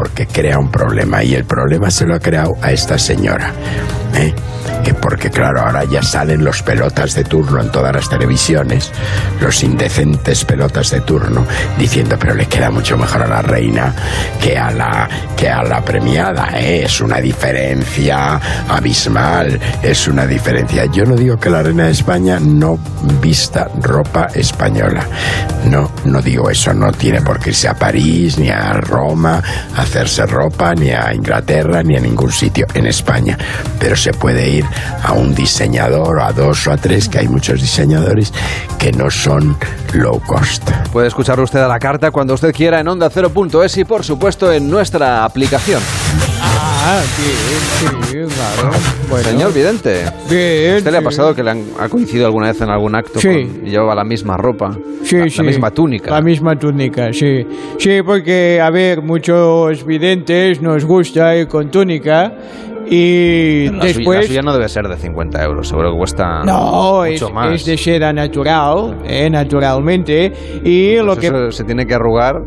[0.00, 3.52] porque crea un problema y el problema se lo ha creado a esta señora.
[4.14, 4.32] ¿eh?
[4.82, 8.92] Que porque claro, ahora ya salen los pelotas de turno en todas las televisiones,
[9.40, 11.46] los indecentes pelotas de turno,
[11.78, 13.94] diciendo, pero le queda mucho mejor a la reina
[14.40, 16.84] que a la, que a la premiada, ¿eh?
[16.84, 20.86] es una diferencia abismal, es una diferencia.
[20.86, 22.78] Yo no digo que la reina de España no
[23.20, 25.06] vista ropa española,
[25.66, 29.42] no, no digo eso, no tiene por qué irse a París, ni a Roma,
[29.76, 33.36] a hacerse ropa, ni a Inglaterra, ni a ningún sitio en España,
[33.78, 34.64] pero se puede ir
[35.02, 38.32] a un diseñador, a dos o a tres, que hay muchos diseñadores
[38.78, 39.56] que no son
[39.94, 40.70] low cost.
[40.92, 44.52] Puede escuchar usted a la carta cuando usted quiera en onda 0.es y por supuesto
[44.52, 45.82] en nuestra aplicación.
[46.82, 48.74] Ah, sí, sí, claro.
[49.10, 49.28] Bueno.
[49.28, 50.04] Señor Vidente.
[50.30, 50.76] Bien.
[50.78, 53.28] ¿Usted le ha pasado que le han, ha coincidido alguna vez en algún acto sí.
[53.64, 54.74] y llevaba la misma ropa?
[55.04, 55.36] Sí, la, sí.
[55.38, 56.10] La misma túnica.
[56.10, 57.46] La misma túnica, sí.
[57.78, 62.32] Sí, porque, a ver, muchos videntes nos gusta ir con túnica
[62.90, 64.20] y después...
[64.20, 67.54] la suya no debe ser de 50 euros, seguro que cuesta no, mucho es, más.
[67.54, 70.32] es de seda natural, eh, naturalmente.
[70.64, 71.52] Y pues lo que...
[71.52, 72.42] se tiene que arrugar.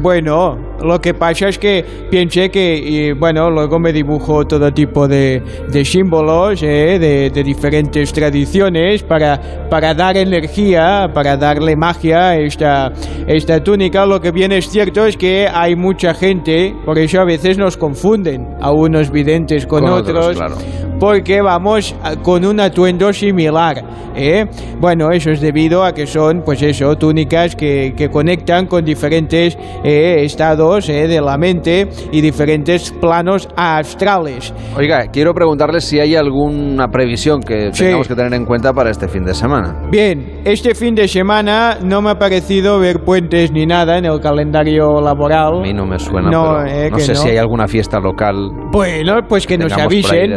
[0.00, 5.08] Bueno, lo que pasa es que pensé que, y, bueno, luego me dibujo todo tipo
[5.08, 12.28] de, de símbolos, eh, de, de, diferentes tradiciones para, para dar energía, para darle magia
[12.28, 12.92] a esta,
[13.26, 14.06] esta túnica.
[14.06, 17.76] Lo que bien es cierto es que hay mucha gente, por eso a veces nos
[17.76, 20.54] confunden a unos videntes con, con otros, otros claro.
[20.98, 23.82] porque vamos con un atuendo similar.
[24.16, 24.44] ¿eh?
[24.80, 29.56] Bueno, eso es debido a que son, pues eso, túnicas que, que conectan con diferentes
[29.84, 34.52] eh, estados eh, de la mente y diferentes planos astrales.
[34.76, 37.84] Oiga, quiero preguntarle si hay alguna previsión que Sí.
[37.84, 39.82] tengamos que tener en cuenta para este fin de semana.
[39.90, 44.20] Bien, este fin de semana no me ha parecido ver puentes ni nada en el
[44.20, 45.58] calendario laboral.
[45.58, 47.18] A mí no me suena, No, pero eh, no sé no.
[47.20, 48.34] si hay alguna fiesta local.
[48.72, 50.36] Bueno, pues que nos Avisen,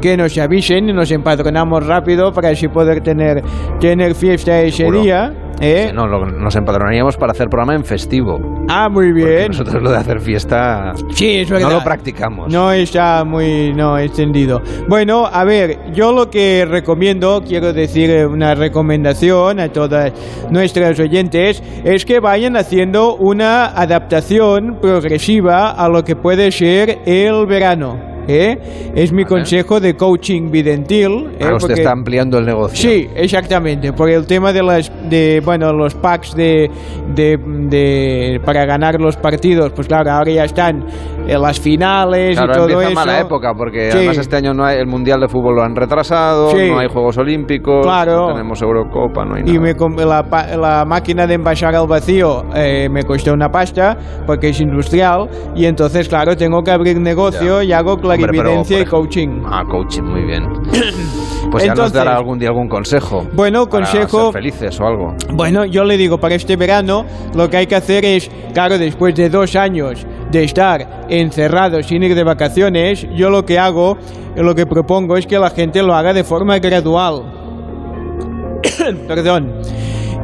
[0.00, 3.42] que nos avisen y nos empadronamos rápido para así poder tener,
[3.80, 5.02] tener fiesta ese Seguro.
[5.02, 5.32] día.
[5.60, 5.90] ¿eh?
[5.92, 8.38] No, lo- nos empadronaríamos para hacer programa en festivo.
[8.68, 9.48] Ah, muy bien.
[9.48, 11.68] Nosotros lo de hacer fiesta Sí, es verdad.
[11.70, 12.52] no lo practicamos.
[12.52, 14.60] No está muy no extendido.
[14.88, 20.12] Bueno, a ver, yo lo que recomiendo, quiero decir una recomendación a todas
[20.50, 27.46] nuestras oyentes, es que vayan haciendo una adaptación progresiva a lo que puede ser el
[27.46, 27.98] verano.
[28.28, 28.92] ¿Eh?
[28.94, 31.28] Es mi consejo de coaching videntil.
[31.38, 31.44] ¿eh?
[31.44, 32.76] Ah, usted Porque- está ampliando el negocio.
[32.76, 36.70] Sí, exactamente, por el tema de las de bueno, los packs de,
[37.14, 37.36] de,
[37.68, 40.84] de- para ganar los partidos, pues claro, ahora ya están
[41.26, 42.94] en las finales Claro, y todo empieza eso.
[42.94, 43.96] mala época porque Sí.
[43.98, 46.68] además este año no hay el Mundial de Fútbol lo han retrasado, Sí.
[46.70, 48.28] no hay Juegos Olímpicos, Claro.
[48.28, 49.54] no tenemos Eurocopa, no hay nada.
[49.54, 50.24] Y me la,
[50.56, 55.66] la máquina de envasar al vacío eh, me costó una pasta porque es industrial y
[55.66, 59.42] entonces, claro, tengo que abrir negocio y hago Hombre, pero, clarividencia por y coaching.
[59.46, 60.44] Ah, coaching, muy bien.
[61.50, 63.26] Pues ya nos dará algún día algún consejo.
[63.32, 65.14] Bueno, para consejo- ser felices o algo.
[65.32, 69.14] Bueno, yo le digo, para este verano lo que hay que hacer es, claro, después
[69.14, 73.96] de dos años de estar encerrados sin ir de vacaciones, yo lo que hago,
[74.36, 77.22] lo que propongo es que la gente lo haga de forma gradual.
[79.08, 79.52] Perdón.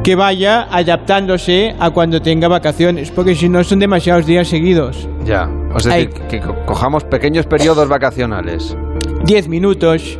[0.05, 5.09] Que vaya adaptándose a cuando tenga vacaciones, porque si no son demasiados días seguidos.
[5.25, 5.49] Ya.
[5.73, 6.05] O sea, Ay.
[6.07, 8.77] que, que co- cojamos pequeños periodos vacacionales.
[9.23, 10.19] 10 minutos,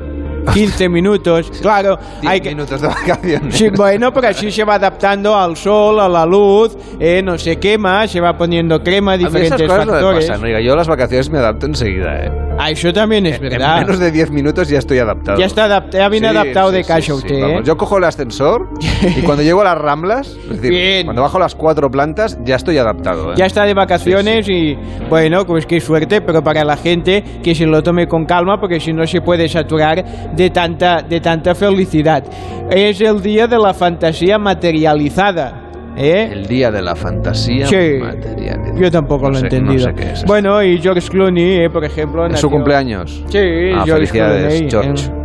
[0.51, 1.99] 15 minutos, claro.
[2.21, 3.55] 10 hay que, minutos de vacaciones.
[3.55, 7.57] Sí, bueno, pero así se va adaptando al sol, a la luz, eh, no se
[7.57, 10.25] quema, se va poniendo crema, A mí esas diferentes cosas no me factores.
[10.27, 10.43] pasan.
[10.43, 12.31] Oiga, yo las vacaciones me adapto enseguida, ¿eh?
[12.57, 13.79] Ah, eso también es En verdad.
[13.81, 15.37] menos de 10 minutos ya estoy adaptado.
[15.37, 17.59] Ya está adaptado, ya viene Sí, adaptado sí, de casa sí, usted, vamos.
[17.59, 17.63] ¿eh?
[17.65, 18.69] Yo cojo el ascensor
[19.17, 21.05] y cuando llego a las ramblas, es decir, Bien.
[21.05, 23.31] cuando bajo las cuatro plantas, ya estoy adaptado.
[23.31, 23.35] ¿eh?
[23.37, 24.77] Ya está de vacaciones y
[25.09, 28.79] bueno, pues qué suerte, pero para la gente que se lo tome con calma porque
[28.79, 32.23] si no se puede saturar de tanta, de tanta felicidad.
[32.71, 35.64] Es el día de la fantasía materializada.
[35.97, 36.29] ¿Eh?
[36.31, 37.97] El día de la fantasía Sí.
[38.01, 38.59] material.
[38.77, 39.91] Yo tampoco No lo he entendido.
[39.91, 40.25] No sé es.
[40.25, 42.23] Bueno, y George Clooney, eh, por ejemplo.
[42.25, 43.23] ¿Es su nació- cumpleaños?
[43.29, 43.37] Sí,
[43.73, 44.69] Ah, George felicidades, Clooney.
[44.97, 45.24] George.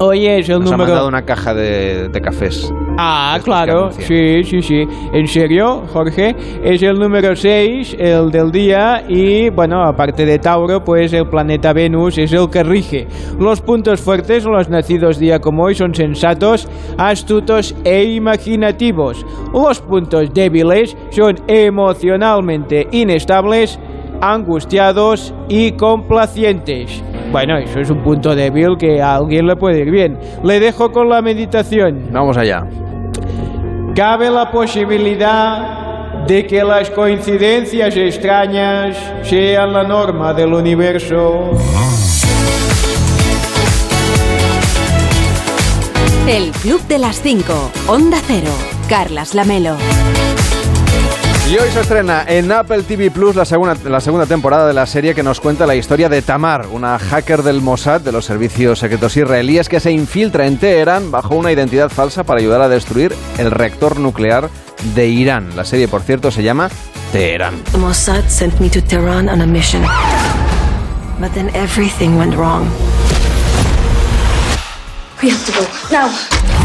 [0.00, 0.88] Oye, es el Nos ha número.
[0.90, 2.72] mandado una caja de, de cafés.
[3.00, 4.84] Ah, claro, sí, sí, sí.
[5.12, 6.34] ¿En serio, Jorge?
[6.62, 11.72] Es el número 6, el del día, y bueno, aparte de Tauro, pues el planeta
[11.72, 13.06] Venus es el que rige.
[13.40, 19.24] Los puntos fuertes, los nacidos día como hoy, son sensatos, astutos e imaginativos.
[19.52, 23.78] Los puntos débiles son emocionalmente inestables,
[24.20, 27.02] angustiados y complacientes.
[27.30, 30.18] Bueno, eso es un punto débil que a alguien le puede ir bien.
[30.42, 32.08] Le dejo con la meditación.
[32.10, 32.66] Vamos allá.
[33.94, 41.50] Cabe la posibilidad de que las coincidencias extrañas sean la norma del universo.
[46.28, 47.70] El Club de las 5.
[47.88, 48.52] Onda Cero.
[48.88, 49.76] Carlas Lamelo.
[51.50, 54.84] Y hoy se estrena en Apple TV Plus la segunda, la segunda temporada de la
[54.84, 58.80] serie que nos cuenta la historia de Tamar, una hacker del Mossad de los servicios
[58.80, 63.14] secretos israelíes que se infiltra en Teherán bajo una identidad falsa para ayudar a destruir
[63.38, 64.50] el reactor nuclear
[64.94, 65.56] de Irán.
[65.56, 66.68] La serie, por cierto, se llama
[67.12, 67.54] Teherán.
[67.78, 69.82] Mossad sent me to Tehran on a mission.
[71.18, 72.68] But then everything went wrong.
[75.22, 75.66] We have to go.
[75.90, 76.57] Now!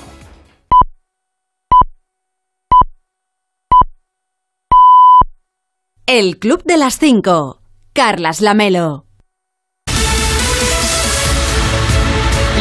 [6.06, 7.60] El Club de las 5.
[7.92, 9.05] Carlas Lamelo.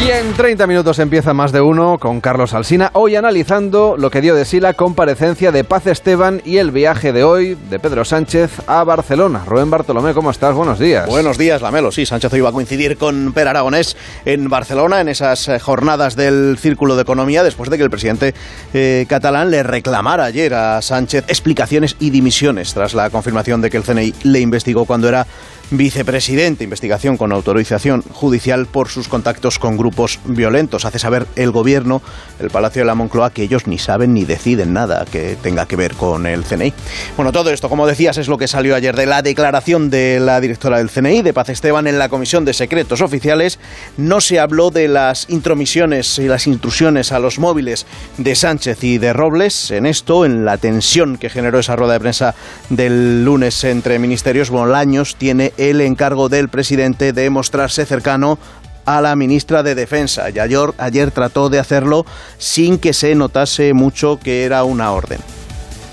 [0.03, 4.19] Y en 30 minutos empieza más de uno con Carlos Alsina, hoy analizando lo que
[4.19, 8.03] dio de sí la comparecencia de Paz Esteban y el viaje de hoy de Pedro
[8.03, 9.43] Sánchez a Barcelona.
[9.47, 10.53] Rubén Bartolomé, ¿cómo estás?
[10.53, 11.07] Buenos días.
[11.07, 11.91] Buenos días, Lamelo.
[11.91, 16.15] Sí, Sánchez hoy va a coincidir con Per Aragonés en Barcelona en esas eh, jornadas
[16.15, 18.35] del Círculo de Economía después de que el presidente
[18.73, 23.77] eh, catalán le reclamara ayer a Sánchez explicaciones y dimisiones tras la confirmación de que
[23.77, 25.25] el CNI le investigó cuando era
[25.71, 30.85] vicepresidente, investigación con autorización judicial por sus contactos con grupos violentos.
[30.85, 32.01] Hace saber el gobierno,
[32.39, 35.75] el Palacio de la Moncloa, que ellos ni saben ni deciden nada que tenga que
[35.75, 36.73] ver con el CNI.
[37.15, 40.39] Bueno, todo esto, como decías, es lo que salió ayer de la declaración de la
[40.41, 43.59] directora del CNI, de Paz Esteban, en la Comisión de Secretos Oficiales.
[43.97, 47.85] No se habló de las intromisiones y las intrusiones a los móviles
[48.17, 49.71] de Sánchez y de Robles.
[49.71, 52.35] En esto, en la tensión que generó esa rueda de prensa
[52.69, 58.37] del lunes entre ministerios, Bolaños tiene el encargo del presidente de mostrarse cercano
[58.85, 60.29] a la ministra de Defensa.
[60.29, 62.05] Y ayer, ayer trató de hacerlo
[62.37, 65.19] sin que se notase mucho que era una orden.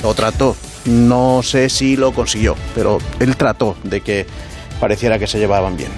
[0.02, 0.56] Lo trató.
[0.84, 4.26] No sé si lo consiguió, pero él trató de que
[4.82, 5.92] pareciera que se llevaban bien.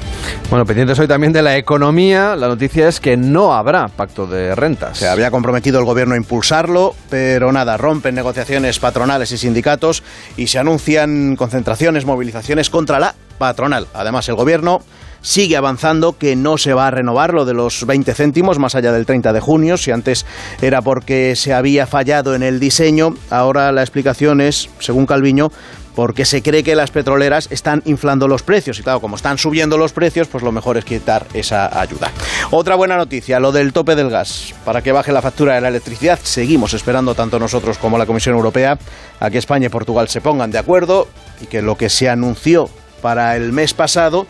[0.51, 4.55] Bueno, pendientes hoy también de la economía, la noticia es que no habrá pacto de
[4.55, 4.99] rentas.
[4.99, 10.03] Se había comprometido el gobierno a impulsarlo, pero nada, rompen negociaciones patronales y sindicatos
[10.37, 13.87] y se anuncian concentraciones, movilizaciones contra la patronal.
[13.95, 14.83] Además, el gobierno
[15.23, 18.93] sigue avanzando que no se va a renovar lo de los 20 céntimos más allá
[18.93, 19.79] del 30 de junio.
[19.79, 20.27] Si antes
[20.61, 25.51] era porque se había fallado en el diseño, ahora la explicación es, según Calviño,
[25.95, 29.79] porque se cree que las petroleras están inflando los precios y claro, como están subiendo
[29.79, 32.11] los precios, pues lo mejor es quitar esa ayuda.
[32.51, 34.55] Otra buena noticia, lo del tope del gas.
[34.65, 38.35] Para que baje la factura de la electricidad, seguimos esperando tanto nosotros como la Comisión
[38.35, 38.79] Europea
[39.21, 41.09] a que España y Portugal se pongan de acuerdo
[41.41, 42.69] y que lo que se anunció
[43.01, 44.27] para el mes pasado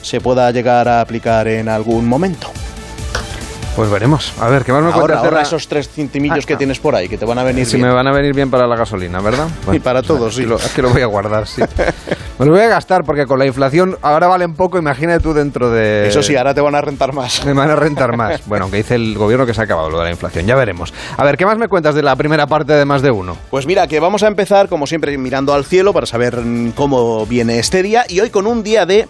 [0.00, 2.50] se pueda llegar a aplicar en algún momento.
[3.74, 4.34] Pues veremos.
[4.38, 6.54] A ver, ¿qué más me Ahora, cuentas de ahora la- esos tres centimillos Ah, que
[6.54, 6.58] ah.
[6.58, 7.88] tienes por ahí, que te van a venir Si bien.
[7.88, 9.48] me van a venir bien para la gasolina, ¿verdad?
[9.72, 10.44] Y para todos, sí.
[10.44, 11.62] Lo, es que lo voy a guardar, sí.
[12.38, 15.70] me lo voy a gastar porque con la inflación ahora valen poco, imagínate tú dentro
[15.70, 16.06] de...
[16.06, 17.46] Eso sí, ahora te van a rentar más.
[17.46, 18.42] Me van a rentar más.
[18.46, 20.92] Bueno, aunque dice el gobierno que se ha acabado lo de la inflación, ya veremos.
[21.16, 23.38] A ver, ¿qué más me cuentas de la primera parte de más de uno?
[23.50, 26.38] Pues mira, que vamos a empezar, como siempre, mirando al cielo para saber
[26.74, 28.04] cómo viene este día.
[28.06, 29.08] Y hoy con un día de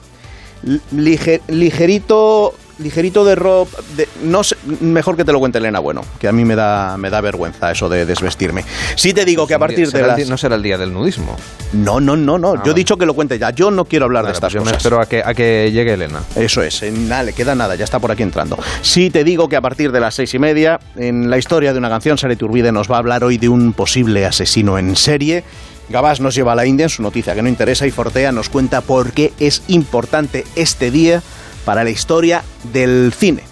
[0.95, 6.03] lige- ligerito ligerito de ropa de, no sé, mejor que te lo cuente Elena bueno
[6.19, 8.65] que a mí me da me da vergüenza eso de desvestirme
[8.97, 11.37] sí te digo que a partir de las No será el día del nudismo.
[11.73, 12.71] no no no no yo vale.
[12.71, 14.77] he dicho que lo cuente ya yo no quiero hablar de estas pues yo cosas
[14.79, 16.21] espero a que, a que llegue Elena.
[16.37, 18.59] eso es, en nada, le queda nada, ya está por aquí entrando.
[18.83, 21.79] Sí te digo que a partir de las seis y media, en la historia de
[21.79, 25.45] una canción, Sara Turbide nos va a hablar hoy de un posible asesino en serie.
[25.89, 28.49] Gabás nos lleva a la India en su noticia que no interesa y Fortea nos
[28.49, 31.23] cuenta por qué es importante este día
[31.65, 33.43] para la historia del cine.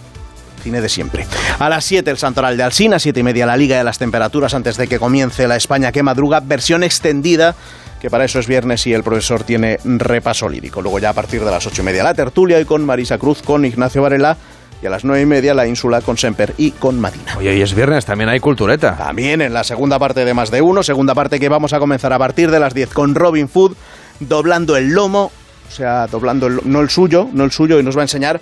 [0.62, 1.26] Cine de siempre.
[1.58, 4.52] A las 7 el Santoral de Alsina, 7 y media la Liga de las Temperaturas
[4.54, 7.54] antes de que comience la España que madruga, versión extendida,
[8.00, 10.82] que para eso es viernes y el profesor tiene repaso lírico.
[10.82, 13.42] Luego ya a partir de las 8 y media la tertulia y con Marisa Cruz,
[13.42, 14.36] con Ignacio Varela
[14.82, 17.36] y a las 9 y media la ínsula con Semper y con Madina.
[17.36, 18.96] Oye, hoy es viernes, también hay cultureta.
[18.96, 22.12] También en la segunda parte de Más de Uno, segunda parte que vamos a comenzar
[22.12, 23.76] a partir de las 10 con Robin Food,
[24.20, 25.32] doblando el lomo,
[25.70, 28.40] o sea, doblando el, no el suyo, no el suyo, y nos va a enseñar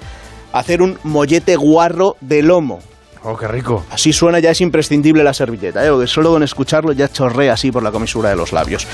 [0.53, 2.81] a hacer un mollete guarro de lomo.
[3.23, 3.85] Oh, qué rico.
[3.91, 6.07] Así suena, ya es imprescindible la servilleta, ¿eh?
[6.07, 8.87] solo con escucharlo ya chorrea así por la comisura de los labios.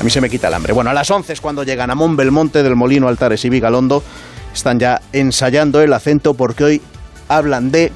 [0.00, 0.72] A mí se me quita el hambre.
[0.72, 4.02] Bueno, a las 11 es cuando llegan a Belmonte del Molino, Altares y Vigalondo.
[4.54, 6.82] Están ya ensayando el acento porque hoy
[7.28, 7.92] hablan de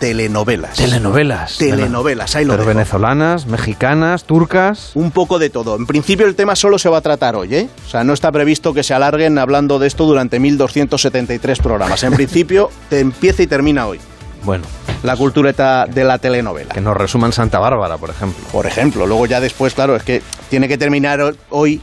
[0.00, 0.76] telenovelas.
[0.76, 1.58] Telenovelas.
[1.58, 2.74] Telenovelas, ahí lo Pero dejo.
[2.76, 4.90] venezolanas, mexicanas, turcas.
[4.94, 5.76] Un poco de todo.
[5.76, 7.68] En principio el tema solo se va a tratar hoy, ¿eh?
[7.86, 12.02] O sea, no está previsto que se alarguen hablando de esto durante 1273 programas.
[12.02, 14.00] En principio te empieza y termina hoy.
[14.42, 14.64] Bueno,
[15.02, 16.72] La cultureta de la telenovela.
[16.74, 18.42] que nos resuman Santa Bárbara, por ejemplo.
[18.50, 21.80] Por ejemplo, luego ya después, claro, es que tiene que terminar ho- hoy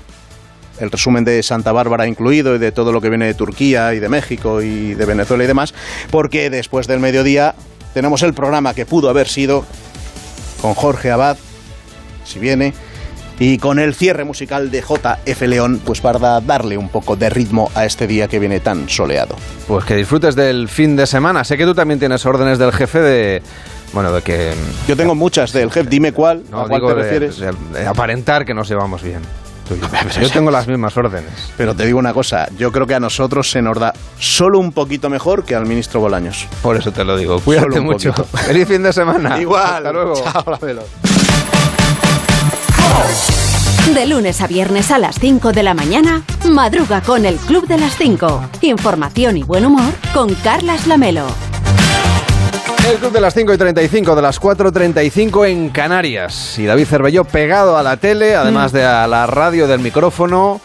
[0.80, 4.00] el resumen de Santa Bárbara incluido y de todo lo que viene de Turquía y
[4.00, 5.74] de México y de Venezuela y demás,
[6.12, 7.54] porque después del mediodía
[7.98, 9.66] tenemos el programa que pudo haber sido
[10.62, 11.36] con Jorge Abad,
[12.26, 12.76] si viene,
[13.39, 17.72] y con el cierre musical de JF León, pues para darle un poco de ritmo
[17.74, 19.36] a este día que viene tan soleado.
[19.68, 21.43] Pues que disfrutes del fin de semana.
[21.43, 23.41] Sé que tú también tienes órdenes del jefe de...
[23.93, 24.54] Bueno, de que...
[24.88, 27.39] Yo tengo muchas del jefe, dime cuál, No, a cuál digo te refieres.
[27.39, 29.22] de- de aparentar que nos llevamos bien.
[30.15, 30.22] Yo.
[30.22, 31.32] Yo tengo las mismas órdenes.
[31.57, 34.72] Pero te digo una cosa, yo creo que a nosotros se nos da solo un
[34.72, 36.47] poquito mejor que al ministro Bolaños.
[36.61, 37.39] Por eso te lo digo.
[37.39, 38.13] Cuídate mucho.
[38.13, 38.38] poquito.
[38.45, 39.39] Feliz fin de semana.
[39.39, 39.78] Igual.
[39.78, 40.13] Hasta luego.
[40.15, 40.84] Chao, Lamelo.
[43.93, 47.78] De lunes a viernes a las 5 de la mañana, madruga con el Club de
[47.78, 48.49] las 5.
[48.61, 51.26] Información y buen humor con Carlas Lamelo.
[52.90, 56.58] El club de las 5 y 35, de las 4.35 en Canarias.
[56.58, 60.62] Y David Cervelló pegado a la tele, además de a la radio del micrófono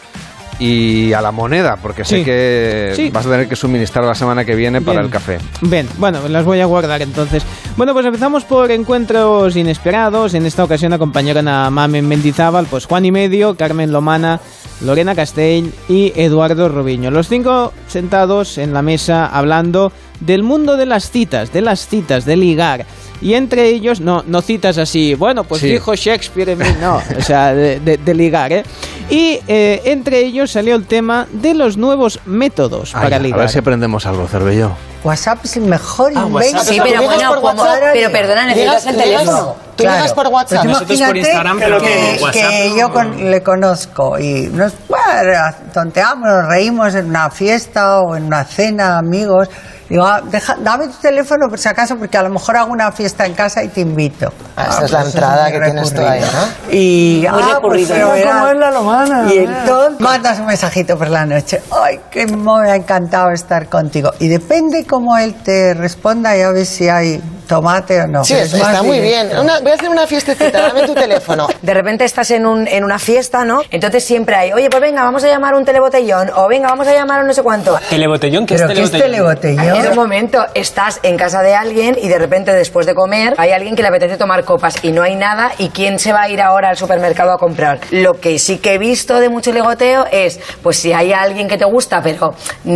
[0.59, 2.23] y a la moneda, porque sé Sí.
[2.23, 3.09] que Sí.
[3.09, 5.39] vas a tener que suministrar la semana que viene para el café.
[5.61, 7.43] Bien, bueno, las voy a guardar entonces.
[7.75, 10.33] Bueno, pues empezamos por encuentros inesperados.
[10.33, 14.39] En esta ocasión acompañaron a Mamen Mendizábal, pues Juan y Medio, Carmen Lomana,
[14.81, 17.11] Lorena Castell y Eduardo Robiño.
[17.11, 22.25] Los cinco sentados en la mesa hablando del mundo de las citas, de las citas,
[22.25, 22.85] de ligar.
[23.21, 25.69] Y entre ellos, no, no citas así, bueno, pues Sí.
[25.69, 28.63] dijo Shakespeare en mí, no, o sea, de, de- de ligar, ¿eh?
[29.09, 33.39] Y eh, entre ellos salió el tema de los nuevos métodos Ay, para a ligar.
[33.41, 34.71] ver si aprendemos algo, Cervelló.
[35.05, 36.57] WhatsApp es el mejor Ah, invento.
[36.57, 36.73] WhatsApp.
[36.73, 37.89] Sí, pero bueno, por como- WhatsApp.
[37.93, 39.55] pero perdona, necesitas el teléfono.
[39.75, 40.59] Tú ligas por WhatsApp.
[40.61, 44.47] Pero nosotros por Instagram, pero que, que WhatsApp que no- yo con- le conozco y
[44.47, 45.39] nos bueno,
[45.73, 49.49] tonteamos, nos reímos en una fiesta o en una cena, amigos.
[49.89, 52.91] Digo, ah, deja- dame tu teléfono por si acaso, porque a lo mejor hago una
[52.91, 54.31] fiesta en casa y te invito.
[54.55, 56.11] Ah, esa es la pues entrada muy que tienes tú recurrido.
[56.11, 56.73] ahí, ¿no?
[56.73, 58.11] Y, Muy ah, pues recurrido.
[58.13, 61.61] pero cómo es la lomana, Y entonces mandas un mensajito por la noche.
[61.71, 64.11] Ay, que me ha encantado estar contigo.
[64.19, 68.23] Y depende cómo él te responda, ya ves si hay tomate o no.
[68.23, 69.27] Sí, Pero es está muy directo.
[69.33, 69.39] bien.
[69.39, 71.47] Una- voy a hacer una fiestecita, dame tu teléfono.
[71.61, 73.61] De repente estás en, un, en una fiesta, ¿no?
[73.69, 76.93] Entonces siempre hay, oye, pues venga, vamos a llamar un telebotellón, o venga, vamos a
[76.93, 77.77] llamar un no sé cuánto.
[77.89, 78.45] ¿Telebotellón?
[78.45, 79.72] ¿Qué es ¿Pero qué es telebotellón?
[79.73, 83.51] En un momento estás en casa de alguien y de repente después de comer hay
[83.51, 86.29] alguien que le apetece tomar copas y no hay nada y quién se va a
[86.29, 87.79] ir ahora al supermercado a comprar.
[87.91, 91.57] Lo que sí que he visto de mucho legoteo es, pues si hay alguien que
[91.57, 92.33] te gusta pero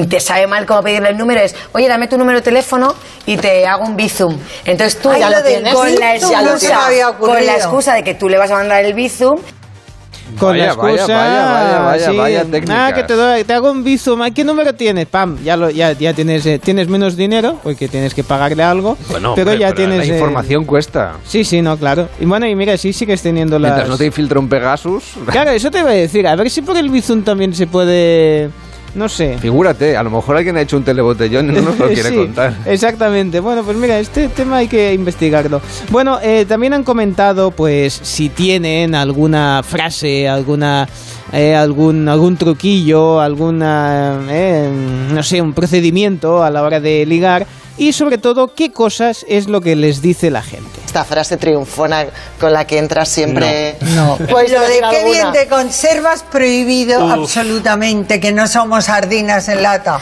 [0.09, 2.95] te sabe mal cómo pedirle el número es, oye, dame tu número de teléfono
[3.25, 4.37] y te hago un bizum.
[4.65, 8.51] Entonces tú Ay, ya lo tienes con la, con excusa de que tú le vas
[8.51, 9.39] a mandar el bizum
[10.39, 12.75] Con Vaya, la excusa, vaya, vaya, vaya, sí, vaya técnicas.
[12.77, 14.21] Ah, que te, doy- te hago un bizum.
[14.21, 15.07] ¿A ¿Qué número tienes?
[15.07, 18.97] Pam, ya, lo, ya, ya tienes, eh, tienes menos dinero porque tienes que pagarle algo.
[19.09, 20.07] Bueno, pero hombre, ya pero tienes.
[20.07, 21.13] la eh, información cuesta.
[21.25, 22.09] Sí, sí, no, claro.
[22.19, 23.71] Y bueno, y mira, sí sigues teniendo las...
[23.71, 25.03] Mientras no te infiltre un Pegasus...
[25.31, 26.27] Claro, eso te iba a decir.
[26.27, 28.49] A ver si por el bizum también se puede...
[28.97, 29.37] No sé.
[29.37, 32.15] Figúrate, a lo mejor alguien ha hecho un telebotellón y no nos lo quiere Sí,
[32.15, 32.55] contar.
[32.65, 33.39] Exactamente.
[33.39, 35.61] Bueno, pues mira, este tema hay que investigarlo.
[35.91, 40.89] Bueno, eh, también han comentado, pues, si tienen alguna frase, alguna,
[41.31, 44.67] eh, algún, algún truquillo, alguna, eh,
[45.13, 47.45] no sé, un procedimiento a la hora de ligar
[47.77, 50.79] y sobre todo qué cosas es lo que les dice la gente.
[50.85, 52.05] esta frase triunfona
[52.39, 53.75] con la que entras siempre.
[53.81, 54.17] No.
[54.29, 57.11] Pues lo de qué bien te conservas prohibido Uf.
[57.11, 59.99] absolutamente, que no somos sardinas en lata.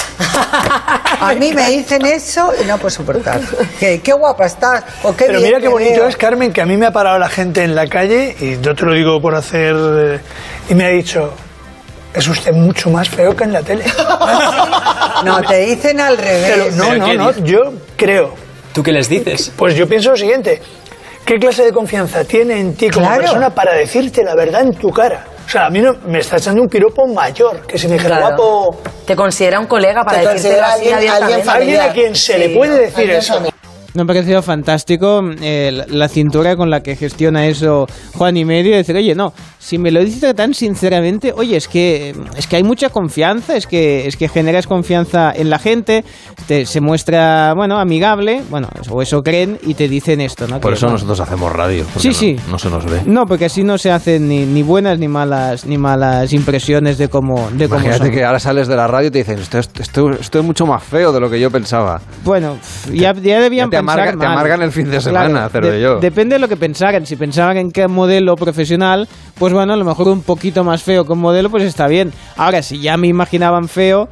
[1.20, 3.42] A mí me dicen eso y no puedo soportar.
[3.80, 4.84] Que, qué guapa estás.
[5.04, 6.08] O qué Pero bien mira qué bonito veo.
[6.08, 8.76] es, Carmen, que a mí me ha parado la gente en la calle, y yo
[8.76, 10.20] te lo digo por hacer, eh,
[10.70, 11.34] y me ha dicho,
[12.14, 13.86] es usted mucho más feo que en la tele.
[15.26, 16.52] No, te dicen al revés.
[16.54, 17.60] Pero no, ¿Pero no, no, yo
[17.98, 18.34] creo.
[18.74, 19.52] ¿Tú qué les dices?
[19.56, 20.62] Pues yo pienso lo siguiente,
[21.26, 23.22] ¿qué clase de confianza tiene en ti como Claro.
[23.22, 25.26] persona para decirte la verdad en tu cara?
[25.46, 28.18] O sea, a mí no, me está echando un piropo mayor, que si me dijera
[28.18, 28.36] Claro.
[28.36, 28.82] guapo...
[29.06, 31.50] Te considera un colega para Te decirte así alguien- abiertamente.
[31.52, 33.34] alguien a quien se le puede decir alguien eso.
[33.36, 33.55] familiar.
[33.96, 38.46] Me ha parecido fantástico eh, la, la cintura con la que gestiona eso Juan y
[38.46, 42.58] medio decir, oye, no, si me lo dices tan sinceramente, oye, es que es que
[42.58, 46.04] hay mucha confianza, es que es que generas confianza en la gente,
[46.48, 50.60] te- se muestra, bueno, amigable, bueno, o eso creen y te dicen esto, ¿no?
[50.60, 51.86] Por Que, eso nosotros hacemos radio.
[51.98, 52.36] Sí, no- sí.
[52.52, 53.02] No se nos ve.
[53.06, 57.08] No, porque así no se hacen ni, ni buenas ni malas ni malas impresiones de
[57.08, 58.12] cómo de cómo Imagínate son.
[58.12, 60.66] que ahora sales de la radio y te dicen, esto, esto, esto- esto es mucho
[60.66, 62.02] más feo de lo que yo pensaba.
[62.24, 62.58] Bueno,
[62.92, 66.00] ya, ya debían Ya te amargan el fin de semana, Cervelló.
[66.00, 67.06] Depende de lo que pensaran.
[67.06, 69.08] Si pensaban en qué modelo profesional,
[69.38, 72.12] pues bueno, a lo mejor un poquito más feo que un modelo, pues está bien.
[72.38, 74.10] Ahora, si ya me imaginaban feo,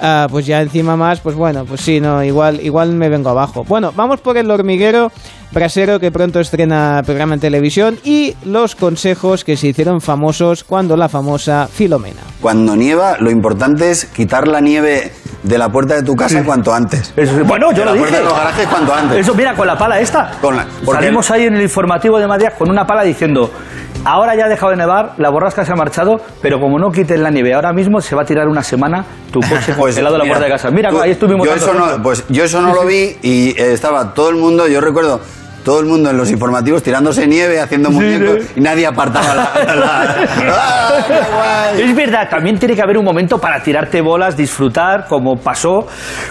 [0.00, 3.64] ah, pues ya encima más, pues bueno, pues sí, no, igual, igual me vengo abajo.
[3.64, 5.10] Bueno, vamos por el hormiguero
[5.52, 10.96] brasero que pronto estrena programa en televisión y los consejos que se hicieron famosos cuando
[10.96, 12.20] la famosa Filomena.
[12.40, 16.74] Cuando nieva, lo importante es quitar la nieve de la puerta de tu casa cuanto
[16.74, 17.14] antes.
[17.46, 18.18] bueno, yo de lo la puerta dije.
[18.18, 19.18] de los garajes cuanto antes.
[19.18, 20.32] Eso, mira, con la pala esta.
[20.40, 23.50] Con la- porque- Salimos ahí en el informativo de Madrid con una pala diciendo.
[24.08, 27.18] Ahora ya ha dejado de nevar, la borrasca se ha marchado, pero como no quites
[27.18, 30.24] la nieve ahora mismo, se va a tirar una semana tu coche congelado de la
[30.24, 30.70] Pues Mira, puerta de casa.
[30.70, 33.72] Mira, tú- ahí estuvimos yo eso no, pues yo eso no lo vi y eh,
[33.72, 35.20] estaba todo el mundo, yo recuerdo
[35.66, 39.74] todo el mundo en los informativos tirándose nieve, haciendo muñecos y nadie apartaba la...
[39.74, 40.16] la-
[41.76, 45.86] Es verdad, también tiene que haber un momento para tirarte bolas, disfrutar, como pasó,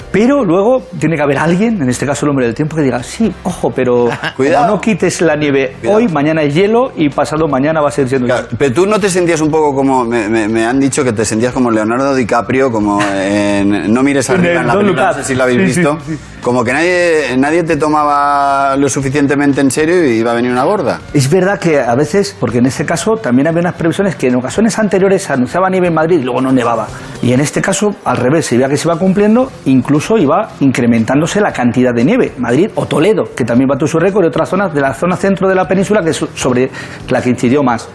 [0.09, 3.03] pero luego tiene que haber alguien, en este caso el hombre del tiempo, que diga,
[3.03, 4.07] sí, ojo, pero
[4.38, 4.67] Cuidado.
[4.67, 8.33] no quites la nieve hoy, mañana es hielo y pasado mañana va a ser siendo.
[8.57, 11.25] Pero tú no te sentías un poco como, me, me- me han dicho que te
[11.25, 15.36] sentías como Leonardo DiCaprio, como en No mires arriba en la película, no sé si
[15.36, 16.17] la habéis Sí, sí, visto, sí.
[16.46, 20.64] Como que nadie, nadie te tomaba lo suficientemente en serio y iba a venir una
[20.64, 21.00] gorda.
[21.12, 24.36] Es verdad que a veces, porque en este caso también había unas previsiones que en
[24.36, 26.88] ocasiones anteriores anunciaba nieve en Madrid y luego no nevaba.
[27.24, 31.41] Y en este caso, al revés, se veía que se iba cumpliendo, incluso iba incrementándose
[31.41, 32.34] la cantidad de nieve.
[32.38, 35.50] Madrid o Toledo, que también batió su récord, y otras zonas de la zona centro
[35.50, 36.70] de la península que es sobre
[37.10, 37.89] la que incidió más.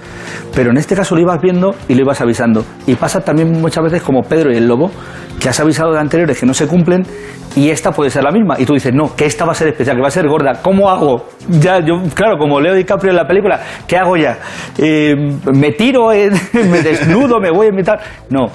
[0.52, 2.64] Pero en este caso lo ibas viendo y lo ibas avisando.
[2.88, 4.90] Y pasa también muchas veces como Pedro y el Lobo,
[5.38, 7.06] que has avisado de anteriores que no se cumplen
[7.56, 8.54] y esta puede ser la misma.
[8.58, 10.60] Y tú dices, no, que esta va a ser especial, que va a ser gorda.
[10.62, 11.28] ¿Cómo hago?
[11.48, 14.38] Ya, yo, claro, como Leo DiCaprio en la película, ¿qué hago ya?
[14.78, 15.14] Eh,
[15.52, 16.32] ¿Me tiro, en-
[16.70, 18.00] me desnudo, me voy a invitar?
[18.28, 18.46] No.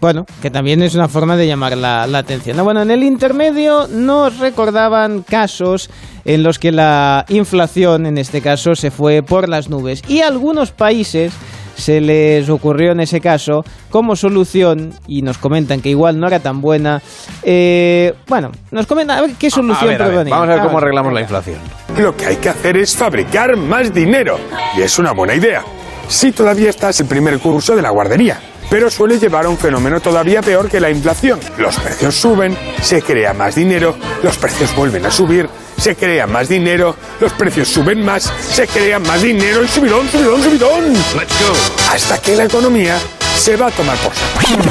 [0.00, 2.62] Bueno, que también es una forma de llamar la, la atención.
[2.62, 5.88] Bueno, en el intermedio nos recordaban casos
[6.26, 10.02] en los que la inflación, en este caso, se fue por las nubes.
[10.08, 11.32] Y algunos países
[11.76, 16.40] se les ocurrió en ese caso como solución, y nos comentan que igual no era
[16.40, 17.02] tan buena.
[17.42, 20.78] eh, bueno, nos comentan a ver qué solución ver, a ver, vamos a ver cómo
[20.78, 21.58] arreglamos la inflación.
[21.98, 24.38] Lo que hay que hacer es fabricar más dinero.
[24.76, 25.62] Y es una buena idea.
[26.08, 28.40] Si todavía estás en primer curso de la guardería.
[28.70, 31.40] Pero suele llevar a un fenómeno todavía peor que la inflación.
[31.58, 35.48] Los precios suben, se crea más dinero, los precios vuelven a subir,
[35.78, 40.42] se crea más dinero, los precios suben más, se crea más dinero y subidón, subidón,
[40.42, 40.92] subidón.
[40.92, 41.92] Let's go.
[41.92, 42.98] Hasta que la economía
[43.36, 44.12] se va a tomar por.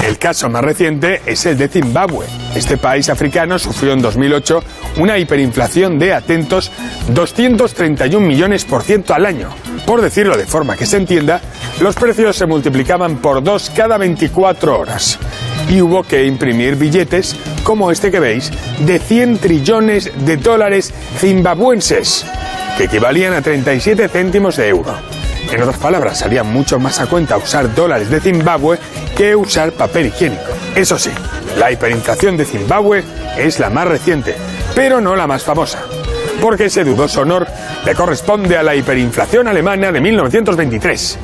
[0.06, 2.26] El caso más reciente es el de Zimbabue.
[2.56, 4.64] Este país africano sufrió en 2008
[4.98, 6.72] una hiperinflación de, atentos,
[7.10, 9.50] 231 millones por ciento al año.
[9.86, 11.42] Por decirlo de forma que se entienda,
[11.80, 15.20] los precios se multiplicaban por dos cada 24 horas.
[15.70, 22.26] Y hubo que imprimir billetes, como este que veis, de 100 trillones de dólares zimbabuenses,
[22.78, 24.96] que equivalían a 37 céntimos de euro.
[25.52, 28.80] En otras palabras, salía mucho más a cuenta usar dólares de Zimbabue
[29.16, 30.42] que usar papel higiénico.
[30.76, 31.12] Eso sí,
[31.58, 33.04] la hiperinflación de Zimbabue
[33.38, 34.36] es la más reciente,
[34.76, 35.84] pero no la más famosa.
[36.42, 37.48] Porque ese dudoso honor
[37.86, 41.20] le corresponde a la hiperinflación alemana de 1923.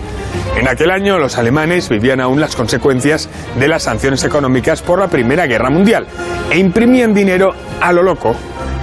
[0.58, 5.08] En aquel año los alemanes vivían aún las consecuencias de las sanciones económicas por la
[5.08, 6.06] Primera Guerra Mundial
[6.52, 8.36] e imprimían dinero a lo loco,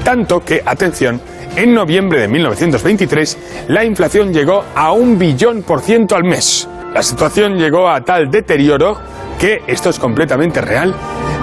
[0.04, 1.20] tanto que, atención,
[1.56, 3.38] en noviembre de 1923
[3.68, 6.68] la inflación llegó a un billón por ciento al mes.
[6.92, 8.98] La situación llegó a tal deterioro
[9.38, 10.94] que, esto es completamente real,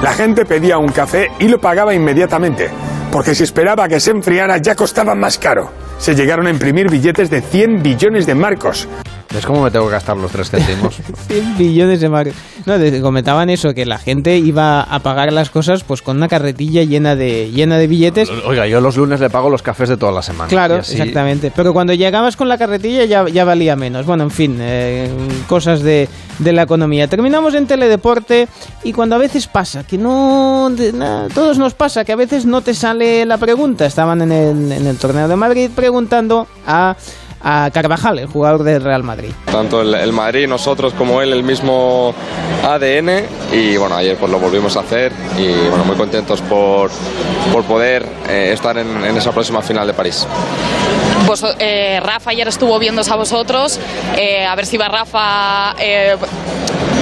[0.01, 2.69] la gente pedía un café y lo pagaba inmediatamente,
[3.13, 5.71] porque si esperaba que se enfriara ya costaba más caro.
[5.99, 8.87] Se llegaron a imprimir billetes de 100 billones de marcos.
[9.33, 10.95] ¿Ves cómo me tengo que gastar los tres céntimos?
[11.27, 12.35] 100 billones de marcos.
[12.67, 16.27] No, de- comentaban eso, que la gente iba a pagar las cosas pues con una
[16.27, 18.29] carretilla llena de, llena de billetes.
[18.45, 20.47] Oiga, yo los lunes le pago los cafés de toda la semana.
[20.49, 21.51] Claro, así- exactamente.
[21.55, 24.05] Pero cuando llegabas con la carretilla ya, ya valía menos.
[24.05, 25.09] Bueno, en fin, eh,
[25.47, 26.07] cosas de,
[26.39, 27.07] de la economía.
[27.07, 28.47] Terminamos en teledeporte
[28.83, 30.69] y cuando a veces pasa, que no...
[30.71, 33.85] de- na- todos nos pasa, que a veces no te sale la pregunta.
[33.87, 36.95] Estaban en el, en el torneo de Madrid preguntando a,
[37.43, 39.31] a Carvajal, el jugador del Real Madrid.
[39.51, 42.13] Tanto el, el Madrid, nosotros como él, el mismo
[42.63, 46.89] ADN y bueno, ayer pues lo volvimos a hacer y bueno, muy contentos por,
[47.51, 50.25] por poder eh, estar en, en esa próxima final de París.
[51.27, 53.79] Vos- eh, Rafa ayer estuvo viéndose a vosotros,
[54.17, 55.75] eh, a ver si va Rafa...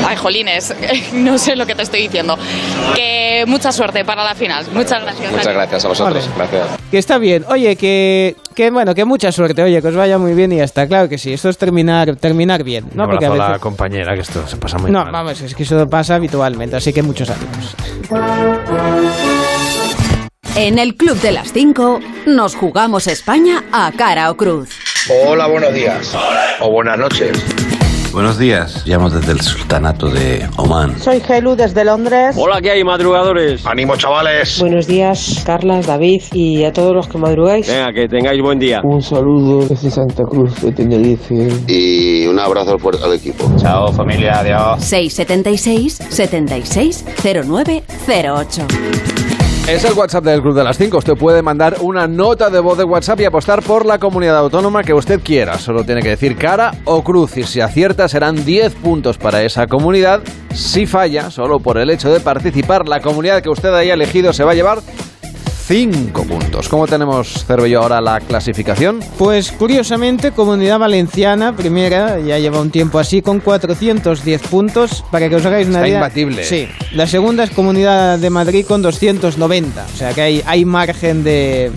[0.08, 0.74] ay, jolines,
[1.14, 2.38] no sé lo que te estoy diciendo.
[2.96, 4.66] Que mucha suerte para la final.
[4.74, 5.32] Muchas gracias.
[5.32, 6.30] Muchas gracias a vosotros.
[6.36, 6.68] Gracias.
[6.90, 7.46] Que está bien.
[7.50, 9.64] Oye, que, que bueno, que mucha suerte.
[9.64, 10.88] Oye, que os vaya muy bien y ya está.
[10.88, 11.34] Claro que sí.
[11.34, 12.86] Esto es terminar, terminar bien.
[12.92, 13.06] Un ¿no?
[13.10, 15.12] Porque a la compañera, que esto se pasa muy No, mal.
[15.12, 16.76] vamos, es que eso pasa habitualmente.
[16.76, 17.76] Así que muchos ánimos.
[20.56, 24.70] En el Club de las 5 nos jugamos España a cara o cruz.
[25.26, 26.14] Hola, buenos días.
[26.60, 27.32] O buenas noches.
[28.14, 31.00] Buenos días, llamo desde el Sultanato de Oman.
[31.00, 32.36] Soy Gelu desde Londres.
[32.38, 33.66] Hola, ¿qué hay, madrugadores?
[33.66, 34.60] ¡Ánimo, chavales!
[34.60, 37.68] Buenos días, Carlas, David y a todos los que madrugáis.
[37.70, 38.82] Venga, que tengáis buen día.
[38.84, 41.48] Un saludo desde Santa Cruz de Tenerife.
[41.68, 43.50] Y un abrazo al, fuerte- al equipo.
[43.58, 44.84] Chao, familia, adiós.
[44.84, 48.68] 676 76 0908.
[49.68, 50.98] Es el WhatsApp del Club de las 5.
[50.98, 54.84] Usted puede mandar una nota de voz de WhatsApp y apostar por la comunidad autónoma
[54.84, 55.58] que usted quiera.
[55.60, 59.68] Solo tiene que decir cara o cruz y si acierta serán 10 puntos para esa
[59.68, 60.22] comunidad.
[60.54, 64.44] Si falla, solo por el hecho de participar, la comunidad que usted haya elegido se
[64.44, 64.80] va a llevar
[65.72, 66.68] 5 puntos.
[66.68, 69.00] ¿Cómo tenemos, Cervello, ahora la clasificación?
[69.18, 75.06] Pues curiosamente, Comunidad Valenciana, primera, ya lleva un tiempo así, con 410 puntos.
[75.10, 76.00] Para que os hagáis una Está idea.
[76.00, 76.44] imbatible.
[76.44, 76.68] Sí.
[76.92, 79.86] La segunda es Comunidad de Madrid con 290.
[79.94, 81.72] O sea que hay, hay margen de,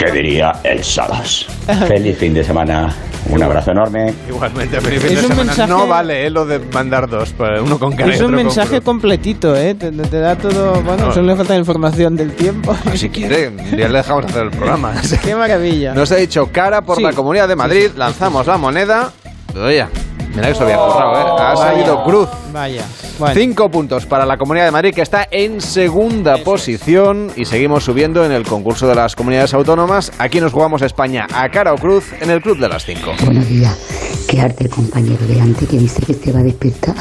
[0.04, 1.46] que diría el Salas.
[1.88, 2.94] Feliz fin de semana,
[3.28, 4.12] un abrazo enorme.
[4.28, 5.44] Igualmente, feliz fin Es de un semana.
[5.44, 8.34] mensaje- No vale eh, lo de mandar dos, pues, uno con cara Es un con
[8.36, 9.74] mensaje completito, ¿eh?
[9.74, 10.80] Te, te da todo.
[10.82, 11.12] Bueno, No.
[11.14, 12.76] solo le falta información del tiempo.
[12.94, 14.92] Si quiere, ya le dejamos hacer el programa.
[15.24, 15.94] Qué maravilla.
[15.94, 17.02] Nos ha dicho cara por Sí.
[17.02, 19.12] la Comunidad de Madrid, lanzamos la moneda.
[19.54, 19.86] Oye,
[20.34, 21.24] mira que se había currado, ¿eh?
[21.38, 21.56] Ha Vaya.
[21.56, 22.28] salido cruz.
[22.52, 22.84] Vaya.
[23.18, 23.34] Bueno.
[23.34, 27.30] Cinco puntos para la Comunidad de Madrid, que está en segunda posición.
[27.36, 30.12] Y seguimos subiendo en el concurso de las comunidades autónomas.
[30.18, 33.12] Aquí nos jugamos España a cara o cruz en el Club de las Cinco.
[33.24, 34.24] Buenos días.
[34.28, 36.94] Qué arte el compañero delante que dice que se va a despertar.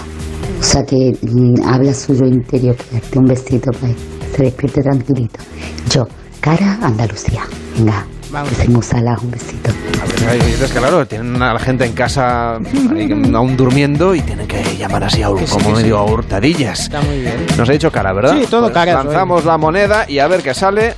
[0.59, 4.81] O sea que mm, habla suyo interior, que darte un besito para que se despierte
[4.81, 5.39] tranquilito.
[5.89, 6.05] Yo,
[6.39, 7.41] cara Andalucía.
[7.77, 8.05] Venga,
[8.49, 9.71] que se musala, un besito.
[10.01, 14.21] A ver, hay que, claro, tienen a la gente en casa ahí, aún durmiendo y
[14.21, 15.71] tienen que llamar así a, sí, como que sí.
[15.83, 16.79] medio a hurtadillas.
[16.81, 17.45] Está muy bien.
[17.57, 18.37] Nos ha dicho cara, ¿verdad?
[18.39, 19.05] Sí, todo Pues caras hoy.
[19.05, 20.95] Lanzamos la moneda y a ver qué sale.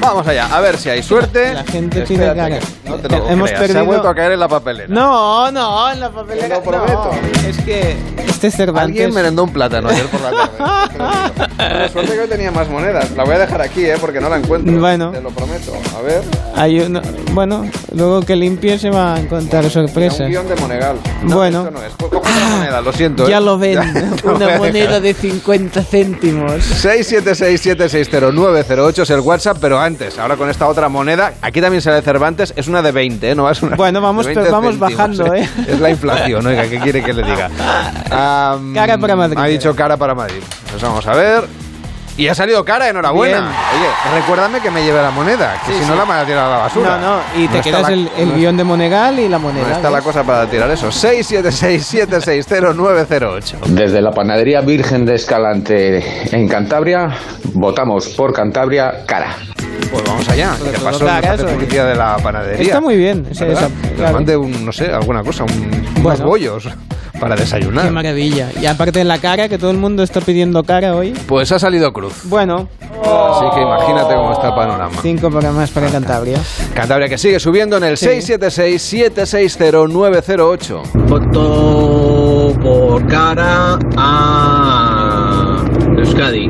[0.00, 1.54] Vamos allá, a ver si hay suerte.
[1.54, 2.66] La gente Espérate, tiene cara.
[2.84, 4.86] No te lo Hemos creas, Se ha perdido- vuelto a caer en la papelera.
[4.88, 6.48] No, no, en la papelera.
[6.48, 7.10] Te lo prometo.
[7.12, 7.18] no.
[7.48, 7.96] es que
[8.28, 8.90] este Cervantes.
[8.90, 10.52] Alguien merendó un plátano ayer por la tarde.
[11.56, 13.10] Pero suerte que hoy tenía más monedas.
[13.12, 13.96] La voy a dejar aquí, ¿eh?
[13.98, 14.78] Porque no la encuentro.
[14.78, 15.10] Bueno.
[15.10, 15.72] Te lo prometo.
[15.98, 16.20] A ver.
[16.54, 17.00] Hay uno-
[17.32, 17.64] bueno,
[17.94, 20.20] luego que limpie se va a encontrar Era sorpresas.
[20.20, 20.96] un guion de Monegal.
[21.22, 21.60] No, Bueno.
[21.64, 21.92] esto no es.
[21.94, 23.26] Coge la moneda, lo siento.
[23.26, 23.30] ¿eh?
[23.30, 26.52] Ya lo ven, Ya, una moneda de 50 céntimos.
[26.84, 32.52] 676-760-908 es el WhatsApp, pero antes, ahora con esta otra moneda, aquí también sale Cervantes,
[32.56, 33.34] es una de 20, ¿eh?
[33.34, 35.48] No es una Bueno, vamos- 20 vamos bajando, ¿eh?
[35.66, 37.50] Es la inflación, oiga, ¿qué quiere que le diga?
[38.52, 39.38] Am, Cara para Madrid.
[39.38, 40.42] Ha dicho cara para Madrid.
[40.70, 41.65] Pues vamos a ver.
[42.18, 43.40] Y ha salido cara, enhorabuena.
[43.40, 43.52] Bien.
[43.52, 43.88] Oye,
[44.20, 45.90] recuérdame que me lleve la moneda, que Sí, si sí.
[45.90, 46.96] no la van a tirar a la basura.
[46.98, 49.68] No, no, y te quedas la- el, el no- guion de Monegal y la moneda.
[49.68, 50.04] No está la ¿ves?
[50.06, 50.88] cosa para tirar eso.
[50.90, 53.58] 676-760-908.
[53.68, 57.10] Desde la panadería Virgen de Escalante en Cantabria,
[57.54, 59.36] votamos por Cantabria cara.
[59.90, 60.52] Pues vamos allá.
[60.72, 61.04] ¿Qué pasó?
[61.06, 62.62] caras, Hace publicidad de la panadería.
[62.66, 63.26] Está muy bien.
[63.30, 63.46] esa-
[63.96, 64.14] claro.
[64.14, 66.68] mande un, no sé, alguna cosa, un, unos bollos.
[67.18, 67.84] Para desayunar.
[67.86, 68.48] Qué maravilla.
[68.60, 71.12] Y aparte de la cara, que todo el mundo está pidiendo cara hoy.
[71.26, 72.12] Pues ha salido cruz.
[72.24, 72.68] Bueno.
[72.80, 74.94] Así que imagínate cómo está el panorama.
[75.02, 76.38] Cinco programas para Cantabria.
[76.74, 80.82] Cantabria que sigue subiendo en el 676-760-908.
[81.06, 85.64] Voto por cara a
[85.98, 86.48] Euskadi.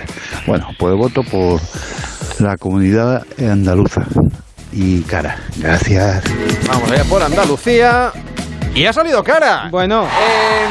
[0.48, 1.60] Bueno, pues voto por
[2.40, 4.06] la comunidad andaluza
[4.72, 5.38] y cara.
[5.58, 6.24] Gracias.
[6.68, 8.12] Vamos allá por Andalucía.
[8.76, 9.68] Y ha salido cara.
[9.70, 10.08] Bueno.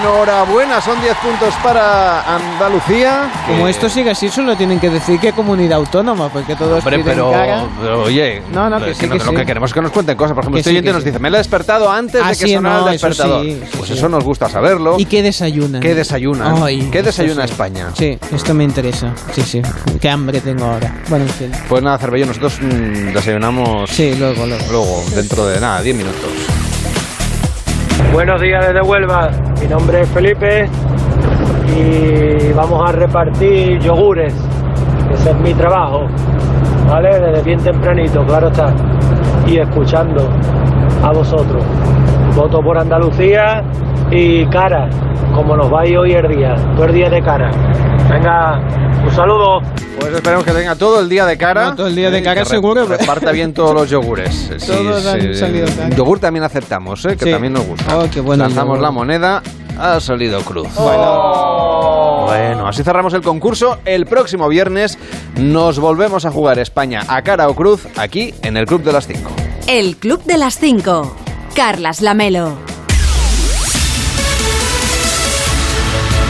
[0.00, 3.30] Enhorabuena, son 10 puntos para Andalucía.
[3.46, 6.98] Como Que- esto sigue así, solo tienen que decir que comunidad autónoma, porque todos Hombre,
[6.98, 7.64] piden pero, cara.
[7.80, 9.36] pero, oye, No, no, que es sí, no- que lo sí.
[9.36, 10.34] que queremos es que nos cuenten cosas.
[10.34, 11.08] Por ejemplo, Que este sí, oyente que nos sí.
[11.10, 13.44] dice, me lo he despertado antes Ah, de que sí, sonara no, el eso despertador.
[13.44, 13.94] sí, sí, pues sí.
[13.96, 14.96] eso nos gusta saberlo.
[14.98, 15.80] ¿Y qué desayunan?
[15.80, 16.60] ¿Qué desayunan?
[16.60, 17.52] Ay, ¿Qué eso desayuna sí.
[17.52, 17.86] España?
[17.96, 19.14] Sí, esto me interesa.
[19.32, 19.62] Sí, sí.
[20.00, 20.92] Qué hambre tengo ahora.
[21.08, 21.52] Bueno, en fin.
[21.68, 24.64] Pues nada, Cervello, nosotros mm, desayunamos Sí, luego, luego.
[24.72, 26.30] luego, dentro de nada, 10 minutos.
[28.12, 30.68] Buenos días desde Huelva, mi nombre es Felipe
[31.74, 34.34] y vamos a repartir yogures,
[35.14, 36.06] ese es mi trabajo,
[36.88, 37.18] ¿vale?
[37.18, 38.74] Desde bien tempranito, claro está,
[39.46, 40.28] y escuchando
[41.02, 41.64] a vosotros.
[42.36, 43.64] Voto por Andalucía
[44.12, 44.88] y cara,
[45.34, 47.50] como nos va a ir hoy el día, todo el día de cara.
[48.10, 48.60] Venga,
[49.04, 49.60] un saludo.
[49.98, 51.70] Pues esperemos que tenga todo el día de cara.
[51.70, 52.84] No, todo el día de cara seguro.
[52.86, 54.50] Reparta bien todos los yogures.
[54.58, 55.88] Sí, Todos han sí, salido cara.
[55.90, 57.16] Yogur también aceptamos, ¿eh?
[57.16, 57.30] que Sí.
[57.30, 57.98] también nos gusta.
[57.98, 59.42] Oh, qué bueno el Lanzamos la moneda,
[59.78, 60.68] ha salido cruz.
[60.76, 62.24] Bueno.
[62.26, 63.78] Bueno, así cerramos el concurso.
[63.84, 64.98] El próximo viernes
[65.38, 69.06] nos volvemos a jugar España a cara o cruz aquí en el Club de las
[69.06, 69.30] 5.
[69.68, 71.16] El Club de las 5.
[71.54, 72.71] Carlas Lamelo.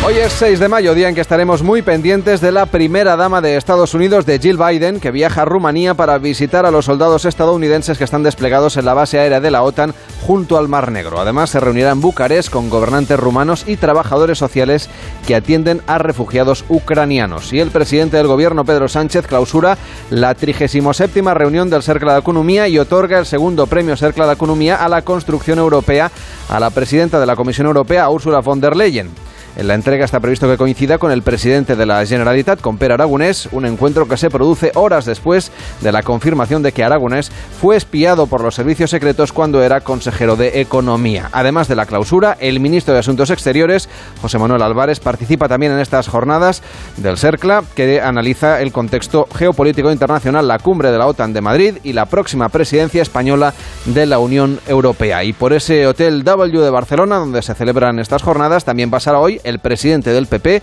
[0.05, 3.41] Hoy es 6 de mayo, día en que estaremos muy pendientes de la primera dama
[3.41, 7.25] de Estados Unidos, de Jill Biden, que viaja a Rumanía para visitar a los soldados
[7.25, 9.95] estadounidenses que están desplegados en la base aérea de la OTAN
[10.27, 11.21] junto al Mar Negro.
[11.21, 14.91] Además, se reunirá en Bucarest con gobernantes rumanos y trabajadores sociales
[15.25, 17.53] que atienden a refugiados ucranianos.
[17.53, 19.79] Y el presidente del gobierno, Pedro Sánchez, clausura
[20.11, 24.85] la 37 reunión del Cercle de Economía y otorga el segundo premio Cercle de Economía
[24.85, 26.11] a la construcción europea
[26.49, 29.32] a la presidenta de la Comisión Europea, Ursula von der Leyen.
[29.55, 32.91] En la entrega está previsto que coincida con el presidente de la Generalitat, con Per
[32.91, 37.31] Aragonés, un encuentro que se produce horas después de la confirmación de que Aragonés
[37.61, 41.29] fue espiado por los servicios secretos cuando era consejero de Economía.
[41.33, 43.91] Además de la clausura, el ministro de Asuntos Exteriores,
[44.23, 46.63] José Manuel Álvarez, participa también en estas jornadas
[46.97, 51.75] del CERCLA, que analiza el contexto geopolítico internacional, la cumbre de la OTAN de Madrid
[51.83, 53.53] y la próxima presidencia española
[53.85, 55.25] de la Unión Europea.
[55.25, 59.42] Y por ese Hotel W de Barcelona, donde se celebran estas jornadas, también pasará hoy
[59.45, 60.63] el presidente del PP,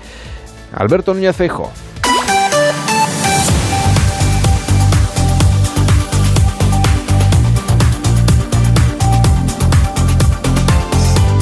[0.73, 1.71] Alberto Núñez Feijóo.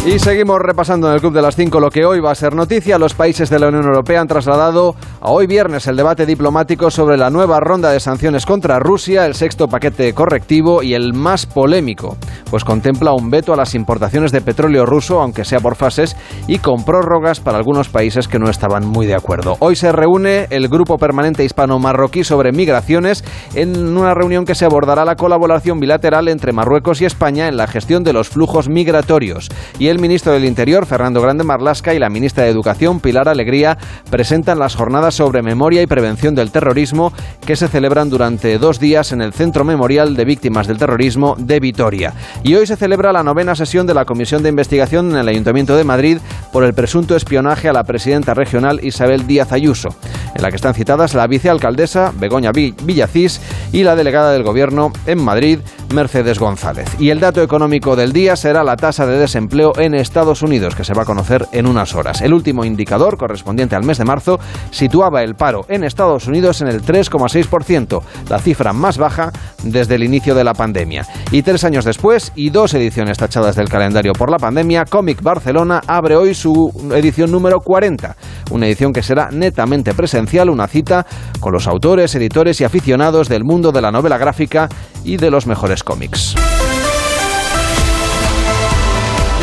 [0.07, 2.55] Y seguimos repasando en el Club de las 5 lo que hoy va a ser
[2.55, 2.97] noticia.
[2.97, 7.17] Los países de la Unión Europea han trasladado a hoy viernes el debate diplomático sobre
[7.17, 12.15] la nueva ronda de sanciones contra Rusia, el sexto paquete correctivo y el más polémico,
[12.49, 16.15] pues contempla un veto a las importaciones de petróleo ruso, aunque sea por fases,
[16.47, 19.57] y con prórrogas para algunos países que no estaban muy de acuerdo.
[19.59, 25.03] Hoy se reúne el Grupo Permanente Hispano-Marroquí sobre Migraciones en una reunión que se abordará
[25.03, 29.49] la colaboración bilateral entre Marruecos y España en la gestión de los flujos migratorios.
[29.79, 33.77] Y el ministro del Interior, Fernando Grande Marlasca, y la ministra de Educación, Pilar Alegría,
[34.09, 37.13] presentan las jornadas sobre memoria y prevención del terrorismo
[37.45, 41.59] que se celebran durante dos días en el Centro Memorial de Víctimas del Terrorismo de
[41.59, 42.13] Vitoria.
[42.43, 45.75] Y hoy se celebra la novena sesión de la Comisión de Investigación en el Ayuntamiento
[45.75, 46.17] de Madrid
[46.51, 49.89] por el presunto espionaje a la presidenta regional Isabel Díaz Ayuso,
[50.35, 53.41] en la que están citadas la vicealcaldesa Begoña Vi- Villacís
[53.71, 55.59] y la delegada del Gobierno en Madrid,
[55.93, 56.89] Mercedes González.
[56.99, 60.83] Y el dato económico del día será la tasa de desempleo en Estados Unidos, que
[60.83, 62.21] se va a conocer en unas horas.
[62.21, 64.39] El último indicador, correspondiente al mes de marzo,
[64.71, 69.31] situaba el paro en Estados Unidos en el 3,6%, la cifra más baja
[69.63, 71.05] desde el inicio de la pandemia.
[71.31, 75.81] Y tres años después, y dos ediciones tachadas del calendario por la pandemia, Comic Barcelona
[75.87, 78.15] abre hoy su edición número 40,
[78.51, 81.05] una edición que será netamente presencial, una cita
[81.39, 84.69] con los autores, editores y aficionados del mundo de la novela gráfica
[85.03, 86.35] y de los mejores cómics.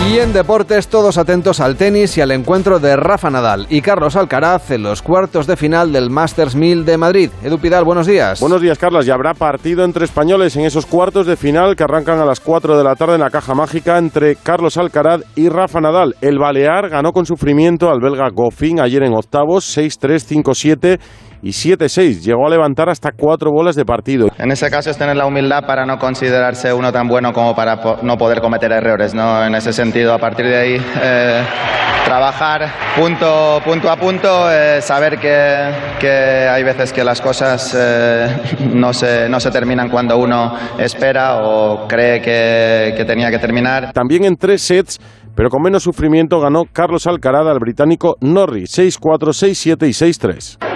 [0.06, 4.16] Y en deportes, todos atentos al tenis y al encuentro de Rafa Nadal y Carlos
[4.16, 7.30] Alcaraz en los cuartos de final del Masters 1000 de Madrid.
[7.42, 8.38] Edu Pidal, buenos días.
[8.38, 9.06] Buenos días, Carlos.
[9.06, 12.76] Y habrá partido entre españoles en esos cuartos de final que arrancan a las 4
[12.76, 16.16] de la tarde en la caja mágica entre Carlos Alcaraz y Rafa Nadal.
[16.20, 21.00] El Balear ganó con sufrimiento al belga Goffin ayer en octavos, 6-3, 5-7
[21.44, 22.22] y 7-6.
[22.22, 24.28] Llegó a levantar hasta cuatro bolas de partido.
[24.38, 27.76] En ese caso es tener la humildad para no considerarse uno tan bueno como para
[28.02, 29.14] no poder cometer errores.
[29.14, 29.44] ¿no?
[29.44, 31.42] En ese sentido, a partir de ahí, eh,
[32.06, 32.66] trabajar
[32.96, 35.70] punto, punto a punto, eh, saber que,
[36.00, 38.26] que hay veces que las cosas eh,
[38.72, 43.92] no, se, no se terminan cuando uno espera o cree que, que tenía que terminar.
[43.92, 44.98] También en tres sets,
[45.34, 50.73] pero con menos sufrimiento, ganó Carlos Alcaraz al británico Norris, 6-4, 6-7 y 6-3.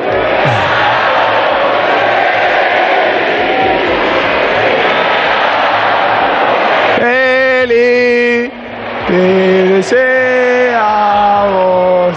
[9.09, 10.19] Te deseamos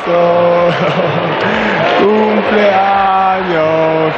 [2.01, 4.13] cumpleaños.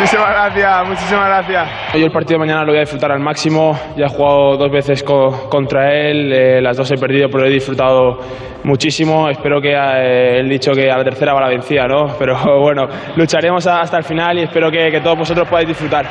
[0.00, 1.68] Muchísimas gracias, muchísimas gracias.
[1.94, 3.78] Yo el partido de mañana lo voy a disfrutar al máximo.
[3.96, 7.50] Ya he jugado dos veces co- contra él, eh, las dos he perdido, pero he
[7.50, 8.18] disfrutado
[8.64, 9.28] muchísimo.
[9.28, 12.06] Espero que eh, el dicho que a la tercera va la vencida, ¿no?
[12.18, 16.06] Pero bueno, lucharemos hasta el final y espero que, que todos vosotros podáis disfrutar.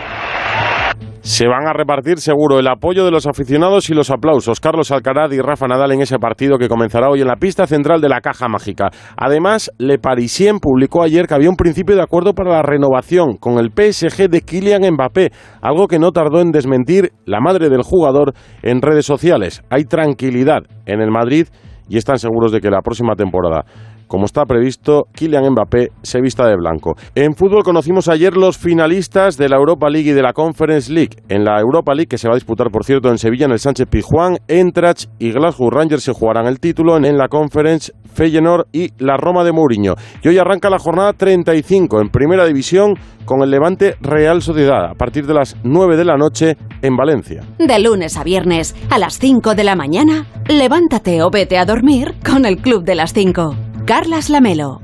[1.21, 4.59] Se van a repartir seguro el apoyo de los aficionados y los aplausos.
[4.59, 8.01] Carlos Alcaraz y Rafa Nadal en ese partido que comenzará hoy en la pista central
[8.01, 8.89] de la Caja Mágica.
[9.15, 13.59] Además, Le Parisien publicó ayer que había un principio de acuerdo para la renovación con
[13.59, 18.33] el PSG de Kylian Mbappé, algo que no tardó en desmentir la madre del jugador
[18.63, 19.61] en redes sociales.
[19.69, 21.45] Hay tranquilidad en el Madrid
[21.87, 23.63] y están seguros de que la próxima temporada
[24.11, 26.95] como está previsto, Kylian Mbappé se vista de blanco.
[27.15, 31.15] En fútbol conocimos ayer los finalistas de la Europa League y de la Conference League.
[31.29, 33.59] En la Europa League, que se va a disputar, por cierto, en Sevilla, en el
[33.59, 36.97] Sánchez Pizjuán, Eintracht y Glasgow Rangers se jugarán el título.
[36.97, 39.95] En la Conference, Feyenoord y la Roma de Mourinho.
[40.21, 44.95] Y hoy arranca la jornada 35 en Primera División con el Levante Real Sociedad a
[44.95, 47.43] partir de las 9 de la noche en Valencia.
[47.59, 52.15] De lunes a viernes, a las 5 de la mañana, levántate o vete a dormir
[52.29, 53.70] con el Club de las 5.
[53.85, 54.81] Carlas Lamelo.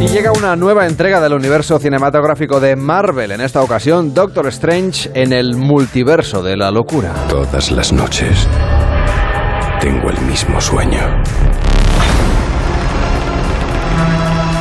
[0.00, 5.10] Y llega una nueva entrega del universo cinematográfico de Marvel, en esta ocasión Doctor Strange
[5.14, 7.12] en el multiverso de la locura.
[7.28, 8.48] Todas las noches
[9.80, 11.00] tengo el mismo sueño.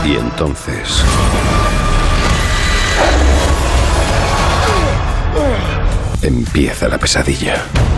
[0.06, 1.04] Y entonces...
[6.26, 7.95] Empieza la pesadilla.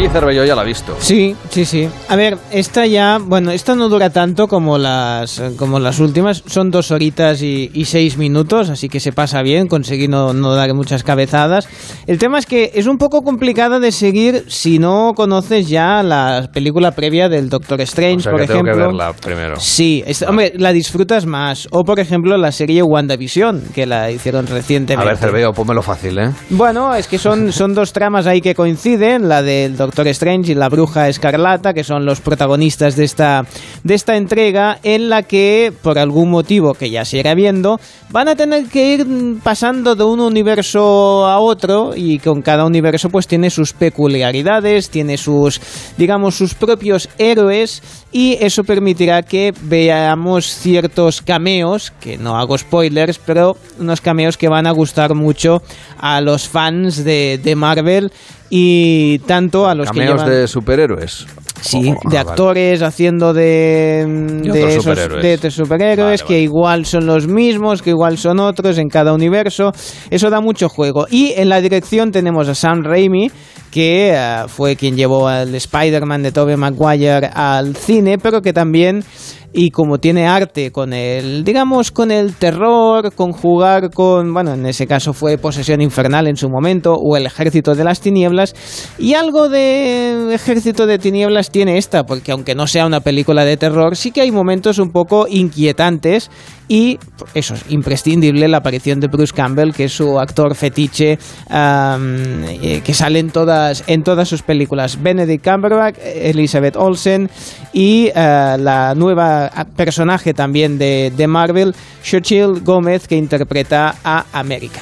[0.00, 0.94] Y Cervello ya la ha visto.
[1.00, 1.88] Sí, sí, sí.
[2.08, 6.44] A ver, esta ya, bueno, esta no dura tanto como las, como las últimas.
[6.46, 9.66] Son dos horitas y, y seis minutos, así que se pasa bien.
[9.66, 11.68] Conseguí no, no dar muchas cabezadas.
[12.06, 16.48] El tema es que es un poco complicada de seguir si no conoces ya la
[16.54, 18.74] película previa del Doctor Strange, O sea por que tengo ejemplo.
[18.74, 19.56] que verla primero.
[19.58, 21.66] Sí, es- hombre, la disfrutas más.
[21.72, 25.08] O por ejemplo la serie WandaVision, que la hicieron A recientemente.
[25.08, 26.30] ver, Cervello, pónmelo fácil, ¿eh?
[26.50, 30.54] Bueno, es que son, son dos tramas ahí que coinciden, la del Doctor Strange y
[30.54, 33.44] la Bruja Escarlata, que son los protagonistas de esta,
[33.84, 37.80] de esta entrega, en la que, por algún motivo que ya se irá viendo,
[38.10, 39.06] van a tener que ir
[39.42, 45.16] pasando de un universo a otro y con cada universo pues tiene sus peculiaridades, tiene
[45.16, 45.60] sus,
[45.96, 53.18] digamos, sus propios héroes y eso permitirá que veamos ciertos cameos, que no hago spoilers,
[53.18, 55.62] pero unos cameos que van a gustar mucho
[55.98, 58.10] a los fans de, de Marvel
[58.50, 60.30] y tanto a los que Cameos llevan...
[60.40, 61.26] de superhéroes.
[61.60, 62.30] Sí, Oh, de ah, vale.
[62.30, 64.06] actores haciendo de,
[64.42, 65.22] De esos superhéroes.
[65.22, 69.72] de, de superhéroes que igual son los mismos, que igual son otros en cada universo.
[70.08, 71.06] Eso da mucho juego.
[71.10, 73.30] Y en la dirección tenemos a Sam Raimi,
[73.70, 79.04] que eh, fue quien llevó al Spider-Man de Tobey Maguire al cine, pero que también
[79.52, 84.66] y como tiene arte con el, digamos, con el terror, con jugar con, bueno, en
[84.66, 88.54] ese caso fue Posesión Infernal en su momento, o El Ejército de las Tinieblas,
[88.98, 93.56] y algo de Ejército de Tinieblas tiene esta, porque aunque no sea una película de
[93.56, 96.30] terror, sí que hay momentos un poco inquietantes,
[96.68, 96.98] y
[97.32, 101.18] eso es imprescindible la aparición de Bruce Campbell, que es su actor fetiche,
[101.50, 105.02] eh, que sale en todas, en todas sus películas.
[105.02, 107.30] Benedict Cumberbatch, Elizabeth Olsen
[107.72, 109.37] y eh, la nueva
[109.76, 114.80] personaje también de, de Marvel, Xochitl Gómez, que interpreta a América.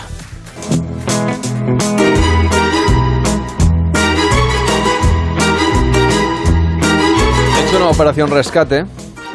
[7.58, 8.84] He hecho una operación rescate.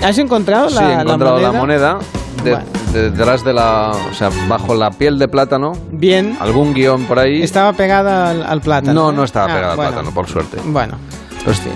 [0.01, 1.99] ¿Has encontrado sí, la, he encontrado la moneda,
[2.43, 2.65] de, Bueno.
[2.91, 6.36] detrás de la, o sea, bajo la piel de plátano, Bien.
[6.39, 7.41] algún guion por ahí.
[7.43, 8.93] Estaba pegada al, al plátano.
[8.93, 9.89] No, no estaba Ah, pegada bueno.
[9.89, 10.57] al plátano, por suerte.
[10.65, 10.97] Bueno.
[11.45, 11.69] Pues sí.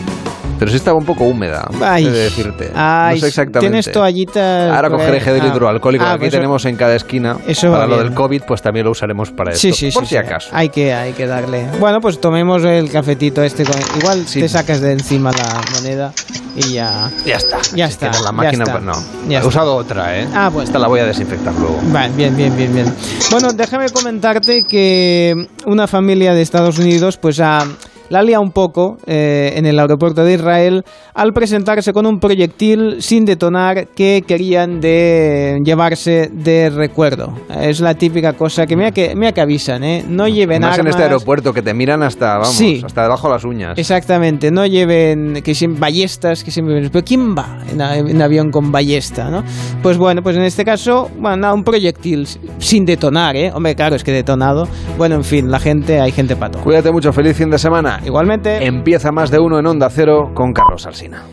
[0.57, 2.05] Pero sí estaba un poco húmeda, Ay.
[2.05, 2.71] de decirte.
[2.75, 3.59] Ay, no sé exactamente.
[3.69, 4.71] Tienes toallitas.
[4.71, 5.47] Ahora cogeré gel Ah.
[5.47, 7.37] hidroalcohólico, Ah, que aquí pues eso- tenemos en cada esquina.
[7.45, 8.07] Eso para lo bien.
[8.07, 9.61] del COVID, pues también lo usaremos para esto.
[9.61, 10.49] Sí, sí, por sí, si acaso.
[10.53, 11.65] Hay que, hay que darle.
[11.79, 13.63] Bueno, pues tomemos el cafetito este.
[13.65, 13.75] Con...
[13.99, 16.13] Igual te sacas de encima la moneda
[16.55, 17.11] y ya.
[17.25, 17.57] Ya está.
[17.75, 18.07] Ya está.
[18.11, 18.71] la ya máquina, está.
[18.79, 18.93] pues no.
[19.27, 19.47] Ya He está.
[19.47, 20.27] usado otra, ¿eh?
[20.33, 20.63] Ah, bueno.
[20.67, 21.79] Esta la voy a desinfectar luego.
[21.87, 22.95] Vale, bien, bien, bien, bien.
[23.29, 27.65] Bueno, déjame comentarte que una familia de Estados Unidos, pues ha,
[28.09, 30.83] la lía un poco eh, en el aeropuerto de Israel
[31.13, 37.33] al presentarse con un proyectil sin detonar que querían de llevarse de recuerdo.
[37.61, 40.03] Es la típica cosa que mira que, mira que avisan, ¿eh?
[40.07, 40.95] No lleven Más en armas.
[40.95, 42.81] este aeropuerto que te miran hasta, vamos, Sí.
[42.85, 43.77] hasta debajo de las uñas.
[43.77, 48.71] Exactamente, no lleven que siempre ballestas, que siempre pero ¿quién va en, en avión con
[48.71, 49.43] ballesta, no?
[49.81, 52.27] Pues bueno, pues en este caso, bueno, nada, un proyectil
[52.59, 53.51] sin detonar, ¿eh?
[53.53, 54.67] Hombre, claro, es que detonado.
[54.97, 56.59] Bueno, en fin, la gente, hay gente pato.
[56.59, 57.57] Cuídate mucho, feliz fin de
[58.03, 58.65] Igualmente.
[58.65, 61.23] Empieza más de uno en Onda Cero con Carlos Alsina.